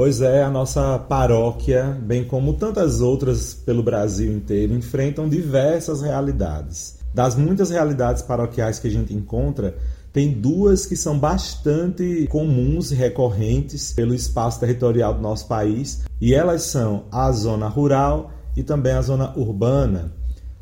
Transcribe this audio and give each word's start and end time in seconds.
Pois 0.00 0.22
é, 0.22 0.42
a 0.42 0.50
nossa 0.50 0.98
paróquia, 0.98 1.94
bem 2.00 2.24
como 2.24 2.54
tantas 2.54 3.02
outras 3.02 3.52
pelo 3.52 3.82
Brasil 3.82 4.32
inteiro, 4.32 4.74
enfrentam 4.74 5.28
diversas 5.28 6.00
realidades. 6.00 6.96
Das 7.12 7.36
muitas 7.36 7.68
realidades 7.68 8.22
paroquiais 8.22 8.78
que 8.78 8.88
a 8.88 8.90
gente 8.90 9.12
encontra, 9.12 9.76
tem 10.10 10.32
duas 10.32 10.86
que 10.86 10.96
são 10.96 11.18
bastante 11.18 12.26
comuns 12.30 12.90
e 12.90 12.94
recorrentes 12.94 13.92
pelo 13.92 14.14
espaço 14.14 14.58
territorial 14.58 15.12
do 15.12 15.20
nosso 15.20 15.46
país, 15.46 16.00
e 16.18 16.32
elas 16.32 16.62
são 16.62 17.04
a 17.12 17.30
zona 17.30 17.68
rural 17.68 18.30
e 18.56 18.62
também 18.62 18.94
a 18.94 19.02
zona 19.02 19.38
urbana. 19.38 20.14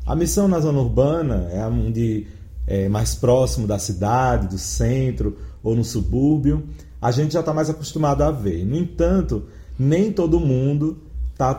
A 0.05 0.17
missão 0.17 0.49
na 0.49 0.59
zona 0.59 0.79
urbana 0.79 1.47
é 1.53 1.65
onde 1.65 2.27
é 2.67 2.89
mais 2.89 3.15
próximo 3.15 3.65
da 3.65 3.79
cidade, 3.79 4.49
do 4.49 4.57
centro 4.57 5.37
ou 5.63 5.77
no 5.77 5.85
subúrbio, 5.85 6.67
a 7.01 7.11
gente 7.11 7.33
já 7.33 7.39
está 7.39 7.53
mais 7.53 7.69
acostumado 7.69 8.23
a 8.23 8.31
ver. 8.31 8.65
No 8.65 8.75
entanto, 8.75 9.43
nem 9.77 10.11
todo 10.11 10.39
mundo 10.39 10.97
está, 11.31 11.55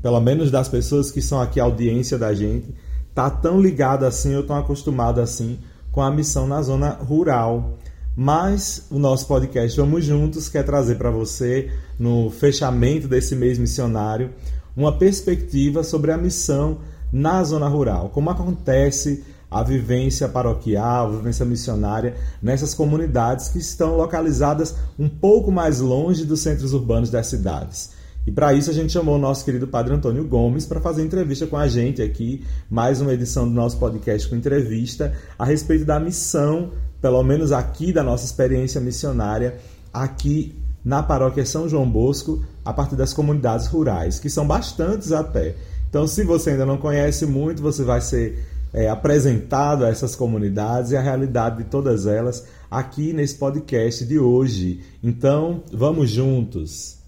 pelo 0.00 0.20
menos 0.20 0.50
das 0.50 0.68
pessoas 0.68 1.10
que 1.10 1.20
são 1.20 1.40
aqui 1.40 1.58
audiência 1.58 2.16
da 2.16 2.32
gente, 2.32 2.74
está 3.08 3.28
tão 3.28 3.60
ligado 3.60 4.04
assim 4.04 4.34
ou 4.34 4.42
tão 4.42 4.56
acostumado 4.56 5.20
assim 5.20 5.58
com 5.90 6.02
a 6.02 6.10
missão 6.10 6.46
na 6.46 6.62
zona 6.62 6.90
rural. 6.90 7.78
Mas 8.14 8.86
o 8.90 8.98
nosso 8.98 9.26
podcast 9.26 9.78
Vamos 9.78 10.04
Juntos 10.04 10.48
quer 10.48 10.64
trazer 10.64 10.96
para 10.96 11.10
você, 11.10 11.70
no 11.98 12.30
fechamento 12.30 13.08
desse 13.08 13.34
mês 13.34 13.58
missionário, 13.58 14.30
uma 14.76 14.96
perspectiva 14.96 15.82
sobre 15.82 16.12
a 16.12 16.16
missão 16.16 16.78
na 17.12 17.42
zona 17.42 17.68
rural, 17.68 18.10
como 18.10 18.30
acontece 18.30 19.24
a 19.50 19.62
vivência 19.62 20.28
paroquial, 20.28 21.06
a 21.06 21.16
vivência 21.16 21.44
missionária 21.44 22.16
nessas 22.42 22.74
comunidades 22.74 23.48
que 23.48 23.58
estão 23.58 23.96
localizadas 23.96 24.74
um 24.98 25.08
pouco 25.08 25.52
mais 25.52 25.80
longe 25.80 26.24
dos 26.24 26.40
centros 26.40 26.72
urbanos 26.72 27.10
das 27.10 27.26
cidades. 27.28 27.90
E 28.26 28.32
para 28.32 28.52
isso 28.52 28.70
a 28.70 28.74
gente 28.74 28.92
chamou 28.92 29.14
o 29.14 29.20
nosso 29.20 29.44
querido 29.44 29.68
Padre 29.68 29.94
Antônio 29.94 30.26
Gomes 30.26 30.66
para 30.66 30.80
fazer 30.80 31.04
entrevista 31.04 31.46
com 31.46 31.56
a 31.56 31.68
gente 31.68 32.02
aqui, 32.02 32.44
mais 32.68 33.00
uma 33.00 33.14
edição 33.14 33.46
do 33.46 33.54
nosso 33.54 33.78
podcast 33.78 34.28
com 34.28 34.34
entrevista 34.34 35.12
a 35.38 35.44
respeito 35.44 35.84
da 35.84 36.00
missão, 36.00 36.72
pelo 37.00 37.22
menos 37.22 37.52
aqui 37.52 37.92
da 37.92 38.02
nossa 38.02 38.24
experiência 38.24 38.80
missionária 38.80 39.58
aqui 39.92 40.60
na 40.84 41.02
paróquia 41.02 41.46
São 41.46 41.68
João 41.68 41.88
Bosco, 41.88 42.44
a 42.64 42.72
partir 42.72 42.96
das 42.96 43.12
comunidades 43.12 43.66
rurais, 43.66 44.18
que 44.18 44.30
são 44.30 44.46
bastantes 44.46 45.10
até. 45.10 45.54
Então, 45.88 46.06
se 46.06 46.22
você 46.24 46.50
ainda 46.50 46.66
não 46.66 46.76
conhece 46.76 47.26
muito, 47.26 47.62
você 47.62 47.82
vai 47.82 48.00
ser 48.00 48.44
é, 48.76 48.90
apresentado 48.90 49.86
a 49.86 49.88
essas 49.88 50.14
comunidades 50.14 50.90
e 50.90 50.96
a 50.98 51.00
realidade 51.00 51.56
de 51.56 51.64
todas 51.64 52.06
elas 52.06 52.46
aqui 52.70 53.14
nesse 53.14 53.34
podcast 53.36 54.04
de 54.04 54.18
hoje. 54.18 54.84
Então, 55.02 55.62
vamos 55.72 56.10
juntos! 56.10 56.98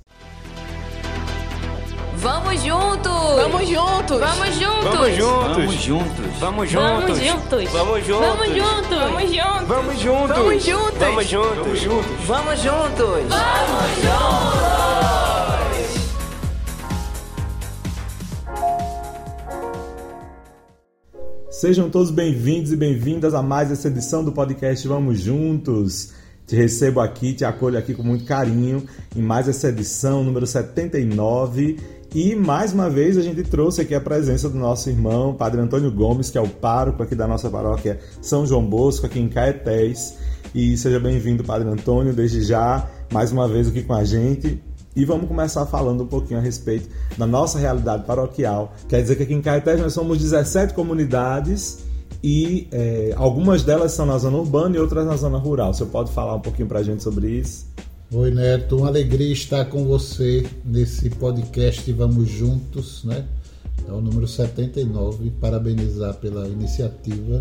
Vamos 2.17 2.63
juntos! 2.63 3.13
Vamos 3.37 3.69
juntos! 3.69 4.19
Vamos 4.19 4.49
juntos! 4.57 4.83
Vamos 4.83 5.15
juntos! 5.15 5.45
Vamos 5.61 5.85
juntos! 5.85 6.41
Vamos 6.41 6.73
juntos! 6.73 7.71
Vamos 7.71 7.71
juntos! 7.71 7.71
Vamos 7.71 8.03
juntos! 8.09 8.79
Vamos 8.79 8.79
juntos! 8.79 9.13
Vamos 9.69 10.03
juntos! 10.03 10.39
Vamos 10.39 10.65
juntos! 10.65 10.99
Vamos 10.99 11.31
juntos! 11.31 11.89
Vamos 12.27 12.65
juntos! 12.65 13.25
Vamos 13.29 13.45
juntos! 14.01 15.18
Sejam 21.59 21.91
todos 21.91 22.13
bem-vindos 22.13 22.71
e 22.71 22.77
bem-vindas 22.77 23.35
a 23.35 23.43
mais 23.43 23.73
essa 23.73 23.89
edição 23.89 24.23
do 24.23 24.31
podcast 24.31 24.87
Vamos 24.87 25.19
Juntos. 25.21 26.13
Te 26.47 26.55
recebo 26.55 27.01
aqui, 27.01 27.33
te 27.33 27.45
acolho 27.45 27.77
aqui 27.77 27.95
com 27.95 28.05
muito 28.05 28.25
carinho 28.25 28.85
em 29.17 29.21
mais 29.21 29.49
essa 29.49 29.69
edição 29.69 30.23
número 30.23 30.47
79. 30.47 31.77
E 32.15 32.37
mais 32.37 32.73
uma 32.73 32.89
vez 32.89 33.19
a 33.19 33.23
gente 33.23 33.43
trouxe 33.43 33.81
aqui 33.81 33.93
a 33.93 34.01
presença 34.01 34.49
do 34.49 34.57
nosso 34.57 34.89
irmão, 34.89 35.35
Padre 35.35 35.61
Antônio 35.61 35.91
Gomes, 35.91 36.31
que 36.31 36.39
é 36.39 36.41
o 36.41 36.49
pároco 36.49 37.03
aqui 37.03 37.17
da 37.17 37.27
nossa 37.27 37.51
paróquia 37.51 37.99
São 38.23 38.47
João 38.47 38.65
Bosco, 38.65 39.07
aqui 39.07 39.19
em 39.19 39.29
Caetés. 39.29 40.17
E 40.55 40.77
seja 40.77 41.01
bem-vindo, 41.01 41.43
Padre 41.43 41.69
Antônio, 41.69 42.13
desde 42.13 42.41
já, 42.41 42.89
mais 43.13 43.33
uma 43.33 43.49
vez 43.49 43.67
aqui 43.67 43.83
com 43.83 43.95
a 43.95 44.05
gente. 44.05 44.63
E 44.99 45.05
vamos 45.05 45.29
começar 45.29 45.65
falando 45.65 46.03
um 46.03 46.07
pouquinho 46.09 46.41
a 46.41 46.43
respeito 46.43 46.89
da 47.17 47.25
nossa 47.25 47.57
realidade 47.57 48.03
paroquial. 48.03 48.75
Quer 48.89 49.01
dizer 49.01 49.15
que 49.15 49.23
aqui 49.23 49.33
em 49.33 49.41
Caetés 49.41 49.79
nós 49.79 49.93
somos 49.93 50.19
17 50.19 50.75
comunidades 50.75 51.85
e 52.21 52.67
é, 52.73 53.15
algumas 53.17 53.63
delas 53.63 53.93
são 53.93 54.05
na 54.05 54.19
zona 54.19 54.39
urbana 54.39 54.75
e 54.75 54.81
outras 54.81 55.07
na 55.07 55.15
zona 55.15 55.39
rural. 55.39 55.73
Você 55.73 55.85
pode 55.85 56.11
falar 56.11 56.35
um 56.35 56.41
pouquinho 56.41 56.67
para 56.67 56.81
a 56.81 56.83
gente 56.83 57.01
sobre 57.01 57.31
isso? 57.31 57.69
Oi 58.13 58.33
Neto, 58.33 58.79
uma 58.79 58.89
alegria 58.89 59.33
estar 59.33 59.67
com 59.67 59.85
você 59.85 60.45
nesse 60.65 61.11
podcast 61.11 61.93
Vamos 61.93 62.29
Juntos, 62.29 63.05
né? 63.05 63.25
É 63.89 63.93
o 63.93 64.01
número 64.01 64.27
79, 64.27 65.31
parabenizar 65.41 66.15
pela 66.15 66.49
iniciativa. 66.49 67.41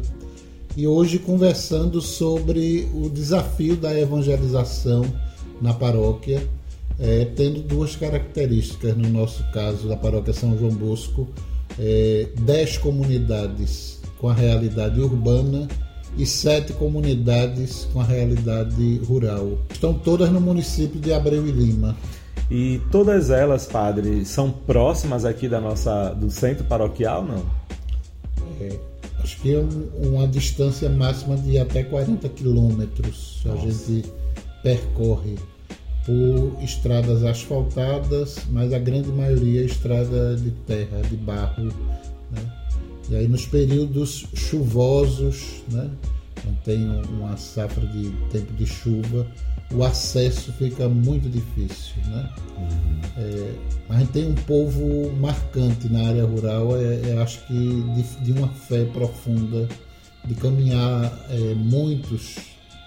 E 0.75 0.85
hoje 0.85 1.17
conversando 1.17 2.01
sobre 2.01 2.87
o 2.93 3.09
desafio 3.09 3.75
da 3.75 3.99
evangelização 3.99 5.03
na 5.59 5.73
paróquia, 5.73 6.47
é, 6.99 7.25
tendo 7.35 7.61
duas 7.61 7.95
características, 7.95 8.95
no 8.95 9.09
nosso 9.09 9.43
caso, 9.51 9.87
da 9.87 9.95
paróquia 9.95 10.33
São 10.33 10.57
João 10.57 10.71
Bosco, 10.71 11.27
é, 11.79 12.27
dez 12.41 12.77
comunidades 12.77 13.99
com 14.17 14.29
a 14.29 14.33
realidade 14.33 14.99
urbana 14.99 15.67
e 16.17 16.25
sete 16.25 16.73
comunidades 16.73 17.87
com 17.93 18.01
a 18.01 18.03
realidade 18.03 18.97
rural. 19.05 19.59
Estão 19.69 19.93
todas 19.93 20.31
no 20.31 20.41
município 20.41 20.99
de 20.99 21.13
Abreu 21.13 21.47
e 21.47 21.51
Lima. 21.51 21.95
E 22.49 22.81
todas 22.91 23.29
elas, 23.29 23.65
padre, 23.65 24.25
são 24.25 24.49
próximas 24.49 25.25
aqui 25.25 25.47
da 25.49 25.59
nossa 25.59 26.13
do 26.13 26.31
centro 26.31 26.63
paroquial, 26.63 27.23
não? 27.23 27.45
É, 28.61 28.79
acho 29.19 29.39
que 29.41 29.53
é 29.53 29.59
um, 29.59 30.07
uma 30.07 30.27
distância 30.27 30.89
máxima 30.89 31.35
de 31.35 31.59
até 31.59 31.83
40 31.83 32.27
quilômetros 32.29 33.43
a 33.45 33.55
gente 33.57 34.05
percorre 34.63 35.35
por 36.07 36.63
estradas 36.63 37.21
asfaltadas, 37.25 38.37
mas 38.49 38.71
a 38.71 38.79
grande 38.79 39.09
maioria 39.09 39.61
é 39.61 39.65
estrada 39.65 40.37
de 40.37 40.51
terra, 40.65 41.01
de 41.01 41.17
barro. 41.17 41.65
Né? 42.31 42.41
E 43.09 43.15
aí 43.17 43.27
nos 43.27 43.45
períodos 43.45 44.25
chuvosos, 44.33 45.63
né? 45.69 45.89
quando 46.41 46.57
tem 46.63 46.89
uma 47.09 47.35
safra 47.35 47.85
de 47.87 48.09
tempo 48.31 48.53
de 48.53 48.65
chuva, 48.65 49.27
o 49.73 49.83
acesso 49.83 50.53
fica 50.53 50.87
muito 50.87 51.27
difícil. 51.27 51.95
Né? 52.05 52.29
Uhum. 52.57 52.99
É, 53.17 53.53
a 53.89 53.99
gente 53.99 54.11
tem 54.13 54.29
um 54.29 54.35
povo 54.35 55.11
marcante 55.17 55.89
na 55.89 56.07
área 56.07 56.23
rural, 56.23 56.77
é, 56.77 57.09
é 57.09 57.17
acho 57.17 57.45
que 57.47 57.53
de, 57.53 58.23
de, 58.23 58.31
uma 58.31 58.47
fé 58.47 58.85
profunda, 58.85 59.67
de 60.23 60.35
caminhar 60.35 61.13
é, 61.29 61.53
muitos 61.53 62.37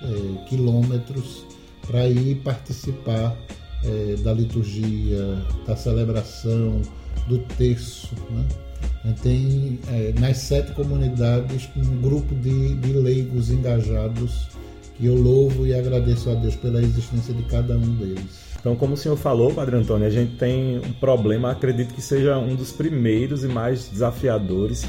é, 0.03 0.45
quilômetros 0.49 1.50
para 1.87 2.09
ir 2.09 2.37
participar 2.37 3.37
é, 3.85 4.17
da 4.23 4.33
liturgia, 4.33 5.39
da 5.67 5.77
celebração, 5.77 6.83
do 7.27 7.39
terço. 7.57 8.15
Né? 8.31 9.15
Tem 9.23 9.79
é, 9.89 10.13
nas 10.19 10.39
sete 10.39 10.73
comunidades 10.73 11.69
um 11.77 12.01
grupo 12.01 12.35
de, 12.35 12.75
de 12.75 12.93
leigos 12.93 13.51
engajados 13.51 14.49
que 14.97 15.07
eu 15.07 15.15
louvo 15.15 15.67
e 15.67 15.75
agradeço 15.75 16.31
a 16.31 16.35
Deus 16.35 16.55
pela 16.57 16.81
existência 16.83 17.33
de 17.33 17.43
cada 17.45 17.75
um 17.75 17.95
deles. 17.97 18.51
Então, 18.61 18.77
como 18.77 18.93
o 18.93 18.97
senhor 18.97 19.17
falou, 19.17 19.55
Padre 19.55 19.77
Antônio, 19.77 20.07
a 20.07 20.11
gente 20.11 20.37
tem 20.37 20.79
um 20.79 20.93
problema, 20.93 21.51
acredito 21.51 21.95
que 21.95 22.03
seja 22.03 22.37
um 22.37 22.55
dos 22.55 22.73
primeiros 22.73 23.43
e 23.43 23.49
mais 23.49 23.89
desafiadores 23.89 24.87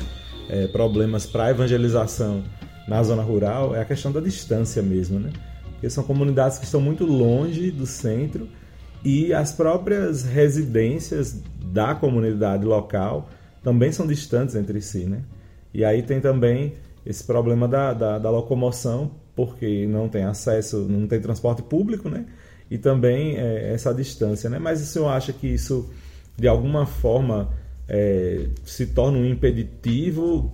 é, 0.50 0.68
problemas 0.68 1.26
para 1.26 1.46
a 1.46 1.52
evangelização 1.52 2.44
na 2.86 3.02
zona 3.02 3.24
rural, 3.24 3.74
é 3.74 3.80
a 3.80 3.86
questão 3.86 4.12
da 4.12 4.20
distância 4.20 4.82
mesmo, 4.82 5.18
né? 5.18 5.30
Porque 5.82 5.90
são 5.90 6.04
comunidades 6.04 6.60
que 6.60 6.66
estão 6.66 6.80
muito 6.80 7.04
longe 7.08 7.72
do 7.72 7.88
centro 7.88 8.48
e 9.04 9.34
as 9.34 9.52
próprias 9.52 10.24
residências 10.24 11.42
da 11.60 11.96
comunidade 11.96 12.64
local 12.64 13.28
também 13.64 13.92
são 13.92 14.06
distantes 14.06 14.54
entre 14.54 14.80
si, 14.80 15.06
né? 15.06 15.24
E 15.74 15.84
aí 15.84 16.04
tem 16.04 16.22
também 16.22 16.74
esse 17.04 17.24
problema 17.24 17.68
da, 17.68 17.94
da, 17.96 18.20
da 18.20 18.30
locomoção, 18.30 19.10
porque 19.36 19.88
não 19.88 20.08
tem 20.08 20.24
acesso, 20.24 20.86
não 20.88 21.08
tem 21.08 21.20
transporte 21.20 21.64
público, 21.64 22.08
né? 22.08 22.28
E 22.70 22.78
também 22.78 23.38
é, 23.38 23.74
essa 23.74 23.92
distância, 23.92 24.52
né? 24.52 24.60
Mas 24.60 24.84
o 24.84 24.86
senhor 24.86 25.08
acha 25.08 25.34
que 25.34 25.48
isso, 25.48 25.90
de 26.38 26.48
alguma 26.48 26.86
forma, 26.86 27.50
é, 27.90 28.46
se 28.64 28.86
torna 28.86 29.18
um 29.18 29.26
impeditivo 29.26 30.54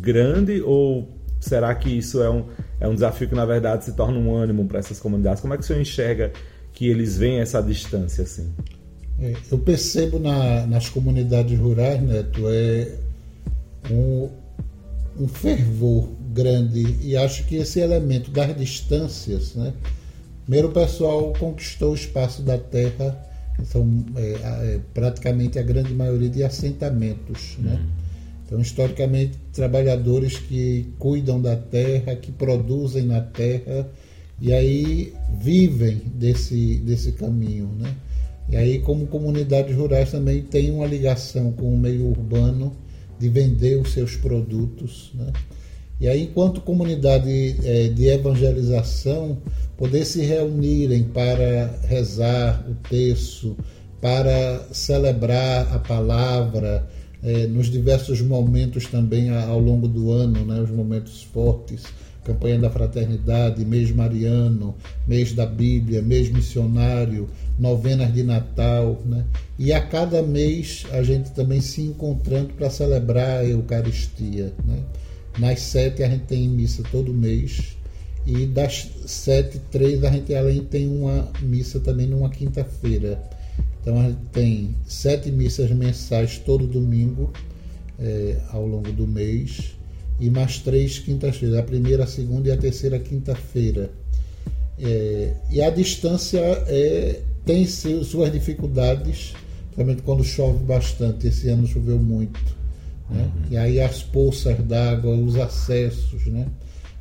grande 0.00 0.62
ou 0.62 1.18
será 1.40 1.74
que 1.74 1.98
isso 1.98 2.22
é 2.22 2.30
um, 2.30 2.44
é 2.80 2.88
um 2.88 2.94
desafio 2.94 3.28
que, 3.28 3.34
na 3.34 3.44
verdade, 3.44 3.84
se 3.84 3.92
torna 3.92 4.18
um 4.18 4.34
ânimo 4.34 4.66
para 4.66 4.78
essas 4.78 5.00
comunidades? 5.00 5.40
Como 5.40 5.54
é 5.54 5.56
que 5.56 5.62
o 5.62 5.66
senhor 5.66 5.80
enxerga 5.80 6.32
que 6.72 6.88
eles 6.88 7.16
veem 7.16 7.40
essa 7.40 7.62
distância 7.62 8.24
assim? 8.24 8.52
É, 9.20 9.34
eu 9.50 9.58
percebo 9.58 10.18
na, 10.18 10.66
nas 10.66 10.88
comunidades 10.88 11.58
rurais, 11.58 12.00
Neto, 12.00 12.42
é 12.46 12.94
um, 13.90 14.28
um 15.18 15.26
fervor 15.26 16.08
grande 16.32 16.96
e 17.02 17.16
acho 17.16 17.44
que 17.44 17.56
esse 17.56 17.80
elemento 17.80 18.30
das 18.30 18.56
distâncias, 18.56 19.54
né? 19.54 19.72
Primeiro 20.44 20.68
o 20.68 20.72
pessoal 20.72 21.32
conquistou 21.38 21.92
o 21.92 21.94
espaço 21.94 22.42
da 22.42 22.56
terra 22.56 23.28
são 23.64 24.04
é, 24.16 24.32
é, 24.32 24.80
praticamente 24.94 25.58
a 25.58 25.62
grande 25.62 25.92
maioria 25.92 26.28
de 26.28 26.42
assentamentos. 26.42 27.56
Né? 27.58 27.72
Uhum. 27.72 27.86
Então, 28.48 28.62
historicamente, 28.62 29.36
trabalhadores 29.52 30.38
que 30.38 30.86
cuidam 30.98 31.38
da 31.38 31.54
terra, 31.54 32.16
que 32.16 32.32
produzem 32.32 33.04
na 33.04 33.20
terra 33.20 33.86
e 34.40 34.54
aí 34.54 35.12
vivem 35.38 36.00
desse, 36.14 36.76
desse 36.76 37.12
caminho. 37.12 37.68
Né? 37.78 37.94
E 38.48 38.56
aí, 38.56 38.78
como 38.78 39.06
comunidades 39.06 39.76
rurais, 39.76 40.10
também 40.10 40.40
tem 40.40 40.70
uma 40.70 40.86
ligação 40.86 41.52
com 41.52 41.74
o 41.74 41.76
meio 41.76 42.06
urbano 42.06 42.74
de 43.18 43.28
vender 43.28 43.76
os 43.76 43.92
seus 43.92 44.16
produtos. 44.16 45.10
Né? 45.12 45.30
E 46.00 46.08
aí, 46.08 46.22
enquanto 46.22 46.62
comunidade 46.62 47.54
é, 47.62 47.88
de 47.88 48.06
evangelização, 48.06 49.36
poder 49.76 50.06
se 50.06 50.22
reunirem 50.22 51.02
para 51.02 51.78
rezar 51.86 52.64
o 52.66 52.74
texto, 52.88 53.58
para 54.00 54.64
celebrar 54.72 55.70
a 55.74 55.78
palavra, 55.78 56.88
é, 57.22 57.46
nos 57.46 57.70
diversos 57.70 58.20
momentos 58.20 58.86
também 58.86 59.30
ao 59.30 59.58
longo 59.58 59.88
do 59.88 60.12
ano, 60.12 60.44
né, 60.44 60.60
os 60.60 60.70
momentos 60.70 61.22
fortes, 61.22 61.84
campanha 62.24 62.58
da 62.58 62.70
fraternidade, 62.70 63.64
mês 63.64 63.90
mariano, 63.90 64.74
mês 65.06 65.32
da 65.32 65.46
Bíblia, 65.46 66.02
mês 66.02 66.30
missionário, 66.30 67.28
novenas 67.58 68.12
de 68.12 68.22
Natal, 68.22 69.00
né? 69.06 69.24
E 69.58 69.72
a 69.72 69.80
cada 69.80 70.22
mês 70.22 70.84
a 70.92 71.02
gente 71.02 71.30
também 71.30 71.60
se 71.62 71.80
encontrando 71.80 72.52
para 72.52 72.68
celebrar 72.68 73.38
a 73.38 73.44
Eucaristia, 73.44 74.52
né? 74.66 74.82
Nas 75.38 75.60
sete 75.60 76.02
a 76.02 76.08
gente 76.08 76.24
tem 76.24 76.46
missa 76.48 76.82
todo 76.92 77.14
mês 77.14 77.78
e 78.26 78.44
das 78.44 78.90
sete, 79.06 79.58
três 79.70 80.04
a 80.04 80.10
gente 80.10 80.34
além 80.34 80.62
tem 80.62 80.86
uma 80.86 81.28
missa 81.40 81.80
também 81.80 82.06
numa 82.06 82.28
quinta-feira. 82.28 83.18
Então 83.88 84.00
a 84.00 84.02
gente 84.02 84.20
tem 84.32 84.74
sete 84.86 85.30
missas 85.30 85.70
mensais 85.70 86.36
todo 86.36 86.66
domingo 86.66 87.32
é, 87.98 88.38
ao 88.50 88.66
longo 88.66 88.92
do 88.92 89.06
mês 89.06 89.78
e 90.20 90.28
mais 90.28 90.58
três 90.58 90.98
quintas-feiras, 90.98 91.56
a 91.56 91.62
primeira, 91.62 92.04
a 92.04 92.06
segunda 92.06 92.50
e 92.50 92.52
a 92.52 92.56
terceira 92.58 92.98
quinta-feira. 92.98 93.90
É, 94.78 95.32
e 95.50 95.62
a 95.62 95.70
distância 95.70 96.38
é, 96.66 97.22
tem 97.46 97.66
suas 97.66 98.30
dificuldades, 98.30 99.32
principalmente 99.68 100.02
quando 100.02 100.22
chove 100.22 100.62
bastante. 100.66 101.26
Esse 101.26 101.48
ano 101.48 101.66
choveu 101.66 101.98
muito. 101.98 102.38
Né? 103.08 103.22
Uhum. 103.22 103.52
E 103.52 103.56
aí 103.56 103.80
as 103.80 104.02
poças 104.02 104.58
d'água, 104.66 105.16
os 105.16 105.36
acessos, 105.36 106.26
né? 106.26 106.46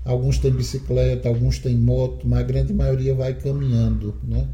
Alguns 0.06 0.38
têm 0.38 0.52
bicicleta, 0.52 1.28
alguns 1.28 1.60
têm 1.60 1.76
moto, 1.76 2.26
mas 2.26 2.40
a 2.40 2.44
grande 2.44 2.74
maioria 2.74 3.14
vai 3.14 3.34
caminhando, 3.34 4.16
né? 4.24 4.48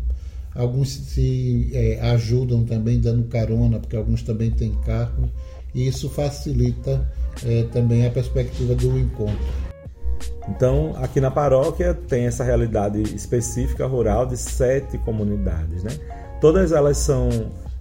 Alguns 0.55 0.89
se 0.89 1.69
é, 1.73 1.99
ajudam 2.11 2.63
também 2.63 2.99
dando 2.99 3.23
carona, 3.23 3.79
porque 3.79 3.95
alguns 3.95 4.21
também 4.21 4.51
têm 4.51 4.73
carro, 4.85 5.29
e 5.73 5.87
isso 5.87 6.09
facilita 6.09 7.09
é, 7.43 7.63
também 7.71 8.05
a 8.05 8.11
perspectiva 8.11 8.75
do 8.75 8.97
encontro. 8.97 9.73
Então, 10.47 10.93
aqui 10.97 11.19
na 11.19 11.31
paróquia 11.31 11.93
tem 11.93 12.25
essa 12.25 12.43
realidade 12.43 13.01
específica 13.15 13.85
rural 13.87 14.25
de 14.25 14.37
sete 14.37 14.97
comunidades, 14.99 15.83
né? 15.83 15.91
Todas 16.39 16.71
elas 16.71 16.97
são 16.97 17.29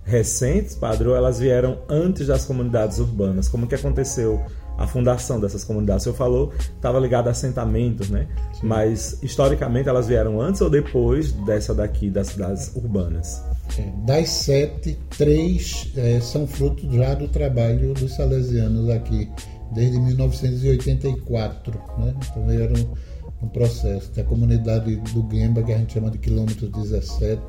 recentes, 0.04 0.74
padre, 0.74 1.08
ou 1.08 1.16
elas 1.16 1.38
vieram 1.38 1.78
antes 1.88 2.28
das 2.28 2.44
comunidades 2.44 2.98
urbanas? 2.98 3.48
Como 3.48 3.66
que 3.66 3.74
aconteceu 3.74 4.40
a 4.82 4.86
fundação 4.86 5.40
dessas 5.40 5.62
comunidades? 5.64 6.02
O 6.02 6.04
senhor 6.04 6.16
falou 6.16 6.52
estava 6.74 6.98
ligado 6.98 7.28
a 7.28 7.30
assentamentos, 7.30 8.10
né? 8.10 8.26
Sim. 8.52 8.66
Mas 8.66 9.22
historicamente 9.22 9.88
elas 9.88 10.08
vieram 10.08 10.40
antes 10.40 10.60
ou 10.60 10.68
depois 10.68 11.32
dessa 11.32 11.74
daqui, 11.74 12.10
das 12.10 12.28
cidades 12.28 12.72
urbanas? 12.74 13.42
É, 13.78 13.90
das 14.04 14.28
sete, 14.28 14.98
três 15.16 15.92
é, 15.96 16.20
são 16.20 16.46
fruto 16.46 16.90
já 16.92 17.14
do 17.14 17.28
trabalho 17.28 17.94
dos 17.94 18.14
salesianos 18.14 18.90
aqui, 18.90 19.30
desde 19.72 19.98
1984. 20.00 21.80
Né? 21.98 22.14
Então 22.30 22.50
era 22.50 22.72
um, 22.72 23.46
um 23.46 23.48
processo. 23.48 24.10
Tem 24.10 24.24
a 24.24 24.26
comunidade 24.26 24.96
do 24.96 25.22
Guemba, 25.22 25.62
que 25.62 25.72
a 25.72 25.78
gente 25.78 25.94
chama 25.94 26.10
de 26.10 26.18
quilômetro 26.18 26.68
17, 26.68 27.40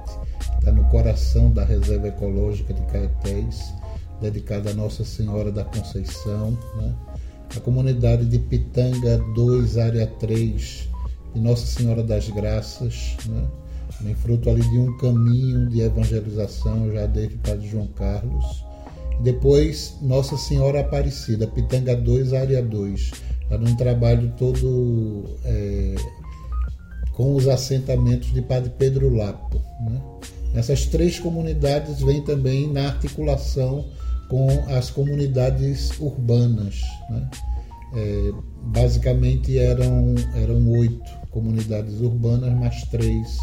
está 0.60 0.72
no 0.72 0.84
coração 0.86 1.52
da 1.52 1.66
reserva 1.66 2.08
ecológica 2.08 2.74
de 2.74 2.82
Caetés, 2.84 3.74
dedicada 4.22 4.70
a 4.70 4.74
Nossa 4.74 5.04
Senhora 5.04 5.52
da 5.52 5.66
Conceição. 5.66 6.52
Né? 6.78 6.94
A 7.56 7.60
comunidade 7.60 8.26
de 8.26 8.40
Pitanga 8.40 9.18
2, 9.36 9.78
área 9.78 10.08
3, 10.08 10.90
de 11.34 11.40
Nossa 11.40 11.66
Senhora 11.66 12.04
das 12.04 12.30
Graças. 12.30 13.16
Né? 13.28 13.48
também 13.98 14.16
fruto 14.16 14.50
ali 14.50 14.62
de 14.62 14.78
um 14.78 14.98
caminho 14.98 15.70
de 15.70 15.82
evangelização 15.82 16.92
já 16.92 17.06
desde 17.06 17.36
o 17.36 17.40
Padre 17.40 17.68
João 17.68 17.88
Carlos. 17.88 18.64
Depois, 19.22 19.96
Nossa 20.02 20.36
Senhora 20.36 20.82
Aparecida, 20.82 21.48
Pitanga 21.48 21.96
2, 21.96 22.34
área 22.34 22.62
2, 22.62 23.12
está 23.44 23.58
num 23.58 23.76
trabalho 23.76 24.34
todo 24.38 25.24
é, 25.46 25.96
com 27.14 27.36
os 27.36 27.48
assentamentos 27.48 28.34
de 28.34 28.42
Padre 28.42 28.72
Pedro 28.78 29.16
Lapo. 29.16 29.62
Né? 29.82 30.02
Essas 30.56 30.86
três 30.86 31.20
comunidades 31.20 32.02
vêm 32.02 32.22
também 32.22 32.72
na 32.72 32.88
articulação 32.88 33.86
com 34.34 34.48
as 34.68 34.90
comunidades 34.90 35.92
urbanas. 36.00 36.82
Né? 37.08 37.30
É, 37.96 38.32
basicamente 38.64 39.60
eram, 39.60 40.16
eram 40.34 40.68
oito 40.72 41.08
comunidades 41.30 42.02
urbanas, 42.02 42.52
mais 42.52 42.82
três 42.86 43.38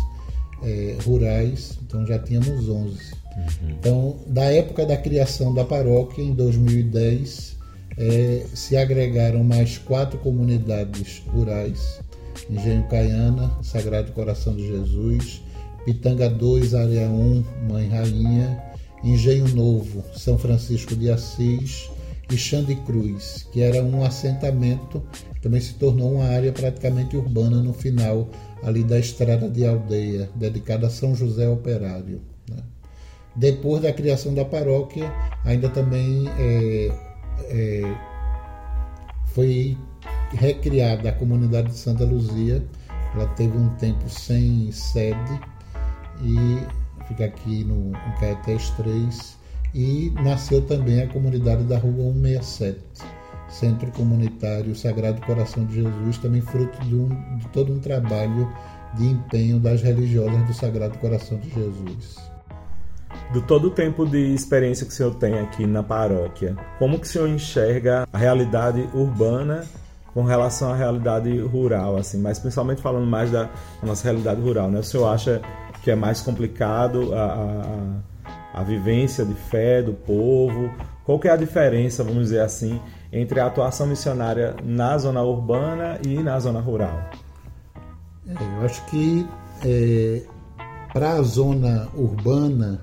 é, 0.65 0.97
rurais, 1.07 1.79
então 1.81 2.05
já 2.05 2.19
tínhamos 2.19 2.69
11. 2.69 2.73
Uhum. 2.73 3.71
Então, 3.71 4.17
da 4.27 4.43
época 4.53 4.85
da 4.85 4.97
criação 4.97 5.55
da 5.55 5.65
paróquia, 5.65 6.25
em 6.25 6.35
2010, 6.35 7.57
é, 7.97 8.47
se 8.53 8.77
agregaram 8.77 9.45
mais 9.45 9.79
quatro 9.79 10.19
comunidades 10.19 11.23
rurais: 11.29 12.01
Engenho 12.51 12.83
Caiana, 12.89 13.49
Sagrado 13.63 14.11
Coração 14.11 14.57
de 14.57 14.67
Jesus, 14.67 15.41
Pitanga 15.85 16.29
2, 16.29 16.75
Área 16.75 17.09
1, 17.09 17.45
Mãe 17.69 17.89
Rainha, 17.89 18.69
Engenho 19.02 19.49
Novo, 19.55 20.05
São 20.14 20.38
Francisco 20.38 20.94
de 20.94 21.11
Assis 21.11 21.91
e 22.31 22.37
Xande 22.37 22.76
Cruz, 22.76 23.47
que 23.50 23.61
era 23.61 23.82
um 23.82 24.05
assentamento, 24.05 25.02
também 25.41 25.61
se 25.61 25.75
tornou 25.75 26.14
uma 26.14 26.26
área 26.26 26.52
praticamente 26.52 27.17
urbana 27.17 27.62
no 27.62 27.73
final 27.73 28.29
ali 28.62 28.85
da 28.85 28.99
estrada 28.99 29.49
de 29.49 29.67
aldeia, 29.67 30.29
dedicada 30.35 30.87
a 30.87 30.91
São 30.91 31.14
José 31.14 31.49
Operário. 31.49 32.20
Né? 32.49 32.58
Depois 33.35 33.82
da 33.82 33.93
criação 33.93 34.35
da 34.35 34.44
paróquia, 34.44 35.11
ainda 35.44 35.69
também 35.70 36.29
é, 36.39 36.93
é, 37.48 37.96
foi 39.27 39.77
recriada 40.32 41.08
a 41.08 41.13
comunidade 41.13 41.69
de 41.69 41.79
Santa 41.79 42.05
Luzia. 42.05 42.63
Ela 43.15 43.27
teve 43.29 43.56
um 43.56 43.70
tempo 43.77 44.08
sem 44.08 44.70
sede 44.70 45.41
e 46.22 46.80
fica 47.07 47.25
aqui 47.25 47.65
no, 47.65 47.91
no 47.91 48.21
Caetés 48.21 48.71
3 48.71 49.39
e 49.75 50.13
nasceu 50.23 50.63
também 50.63 51.03
a 51.03 51.09
comunidade 51.09 51.65
da 51.65 51.79
Rua 51.79 52.13
167 52.13 53.21
Centro 53.51 53.91
Comunitário 53.91 54.75
Sagrado 54.77 55.21
Coração 55.23 55.65
de 55.65 55.83
Jesus, 55.83 56.19
também 56.19 56.41
fruto 56.41 56.81
de, 56.85 56.95
um, 56.95 57.09
de 57.37 57.49
todo 57.49 57.73
um 57.73 57.81
trabalho 57.81 58.49
de 58.95 59.07
empenho 59.07 59.59
das 59.59 59.83
religiosas 59.83 60.47
do 60.47 60.55
Sagrado 60.55 60.97
Coração 60.99 61.39
de 61.39 61.51
Jesus. 61.51 62.17
Do 63.33 63.43
todo 63.43 63.69
o 63.69 63.71
tempo 63.71 64.07
de 64.07 64.35
experiência 64.35 64.87
que 64.87 64.93
o 64.93 64.95
senhor 64.95 65.15
tem 65.17 65.39
aqui 65.39 65.67
na 65.67 65.83
paróquia, 65.83 66.57
como 66.79 66.99
que 66.99 67.07
o 67.07 67.11
senhor 67.11 67.29
enxerga 67.29 68.09
a 68.13 68.19
realidade 68.19 68.89
urbana 68.95 69.65
com 70.15 70.25
relação 70.25 70.73
à 70.73 70.77
realidade 70.77 71.39
rural, 71.41 71.97
assim, 71.97 72.19
mas 72.19 72.39
principalmente 72.39 72.83
falando 72.83 73.07
mais 73.07 73.31
da 73.31 73.49
nossa 73.83 74.05
realidade 74.05 74.41
rural, 74.41 74.71
né? 74.71 74.81
O 74.81 74.85
senhor 74.85 75.07
acha 75.09 75.41
que 75.82 75.91
é 75.91 75.94
mais 75.94 76.20
complicado 76.20 77.15
a, 77.15 78.03
a, 78.55 78.60
a 78.60 78.63
vivência 78.63 79.25
de 79.25 79.34
fé 79.34 79.82
do 79.82 79.93
povo? 79.93 80.70
Qual 81.05 81.19
que 81.19 81.29
é 81.29 81.32
a 81.32 81.37
diferença, 81.37 82.05
vamos 82.05 82.25
dizer 82.25 82.41
assim, 82.41 82.81
entre 83.13 83.41
a 83.41 83.46
atuação 83.46 83.87
missionária 83.87 84.55
na 84.63 84.96
zona 84.99 85.22
urbana 85.22 85.99
e 86.06 86.22
na 86.22 86.39
zona 86.39 86.60
rural? 86.60 87.10
É, 88.27 88.32
eu 88.32 88.65
acho 88.65 88.84
que 88.87 89.27
é, 89.65 90.22
para 90.93 91.13
a 91.13 91.22
zona 91.22 91.89
urbana, 91.94 92.79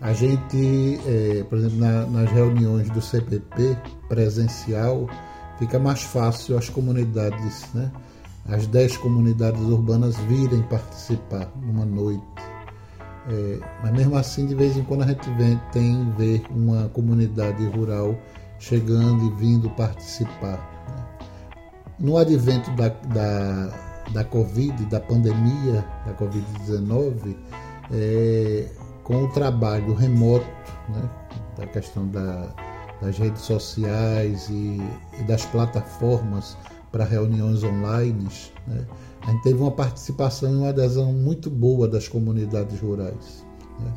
a 0.00 0.12
gente, 0.12 1.00
é, 1.06 1.44
por 1.44 1.58
exemplo, 1.58 1.78
na, 1.78 2.06
nas 2.06 2.30
reuniões 2.30 2.90
do 2.90 3.00
CPP 3.00 3.76
presencial, 4.08 5.08
fica 5.58 5.78
mais 5.78 6.02
fácil 6.02 6.58
as 6.58 6.68
comunidades, 6.68 7.72
né? 7.72 7.90
as 8.48 8.66
dez 8.66 8.96
comunidades 8.96 9.60
urbanas 9.60 10.16
virem 10.16 10.62
participar 10.62 11.48
numa 11.56 11.84
noite. 11.84 12.31
É, 13.28 13.58
mas 13.82 13.92
mesmo 13.92 14.16
assim, 14.16 14.46
de 14.46 14.54
vez 14.54 14.76
em 14.76 14.82
quando 14.82 15.02
a 15.02 15.06
gente 15.06 15.30
vem, 15.34 15.60
tem 15.72 16.10
ver 16.16 16.42
uma 16.50 16.88
comunidade 16.88 17.64
rural 17.66 18.16
chegando 18.58 19.26
e 19.26 19.30
vindo 19.36 19.70
participar. 19.70 20.58
Né? 20.88 21.28
No 21.98 22.16
advento 22.16 22.70
da, 22.72 22.88
da, 22.88 23.72
da 24.12 24.24
Covid, 24.24 24.84
da 24.86 25.00
pandemia 25.00 25.84
da 26.04 26.14
Covid-19, 26.14 27.36
é, 27.92 28.68
com 29.04 29.24
o 29.24 29.28
trabalho 29.28 29.94
remoto, 29.94 30.46
né, 30.88 31.08
da 31.56 31.66
questão 31.66 32.08
da, 32.08 32.48
das 33.00 33.18
redes 33.18 33.42
sociais 33.42 34.48
e, 34.48 34.80
e 35.18 35.22
das 35.24 35.44
plataformas 35.46 36.56
para 36.90 37.04
reuniões 37.04 37.62
online, 37.64 38.28
né, 38.66 38.86
a 39.20 39.30
gente 39.30 39.42
teve 39.42 39.60
uma 39.60 39.70
participação 39.70 40.52
e 40.52 40.56
uma 40.56 40.68
adesão 40.68 41.12
muito 41.12 41.50
boa 41.50 41.88
das 41.88 42.08
comunidades 42.08 42.78
rurais. 42.80 43.44
Né, 43.80 43.92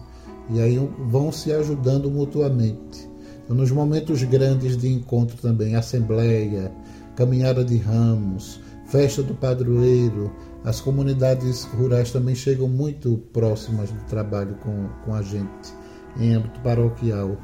e 0.51 0.61
aí 0.61 0.89
vão 1.07 1.31
se 1.31 1.51
ajudando 1.51 2.09
mutuamente. 2.09 3.09
Então, 3.43 3.55
nos 3.55 3.71
momentos 3.71 4.23
grandes 4.23 4.77
de 4.77 4.87
encontro 4.91 5.37
também, 5.37 5.75
assembleia, 5.75 6.71
caminhada 7.15 7.63
de 7.63 7.77
ramos, 7.77 8.59
festa 8.85 9.23
do 9.23 9.33
padroeiro, 9.33 10.31
as 10.63 10.81
comunidades 10.81 11.63
rurais 11.63 12.11
também 12.11 12.33
chegam 12.33 12.67
muito 12.67 13.17
próximas 13.31 13.91
do 13.91 14.01
trabalho 14.05 14.55
com, 14.63 14.87
com 15.03 15.13
a 15.13 15.21
gente 15.21 15.73
em 16.19 16.33
âmbito 16.33 16.59
paroquial. 16.61 17.37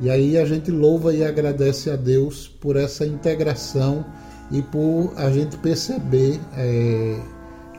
E 0.00 0.10
aí 0.10 0.36
a 0.36 0.44
gente 0.44 0.70
louva 0.70 1.14
e 1.14 1.24
agradece 1.24 1.90
a 1.90 1.96
Deus 1.96 2.48
por 2.48 2.76
essa 2.76 3.06
integração 3.06 4.04
e 4.50 4.62
por 4.62 5.12
a 5.16 5.30
gente 5.30 5.56
perceber 5.58 6.40
é, 6.56 7.20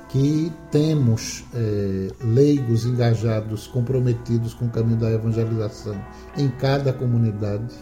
que 0.10 0.51
temos 0.70 1.46
é, 1.54 2.10
leigos 2.22 2.86
engajados, 2.86 3.68
comprometidos 3.68 4.54
com 4.54 4.66
o 4.66 4.70
caminho 4.70 4.98
da 4.98 5.12
evangelização 5.12 5.96
em 6.38 6.50
cada 6.50 6.92
comunidade, 6.92 7.74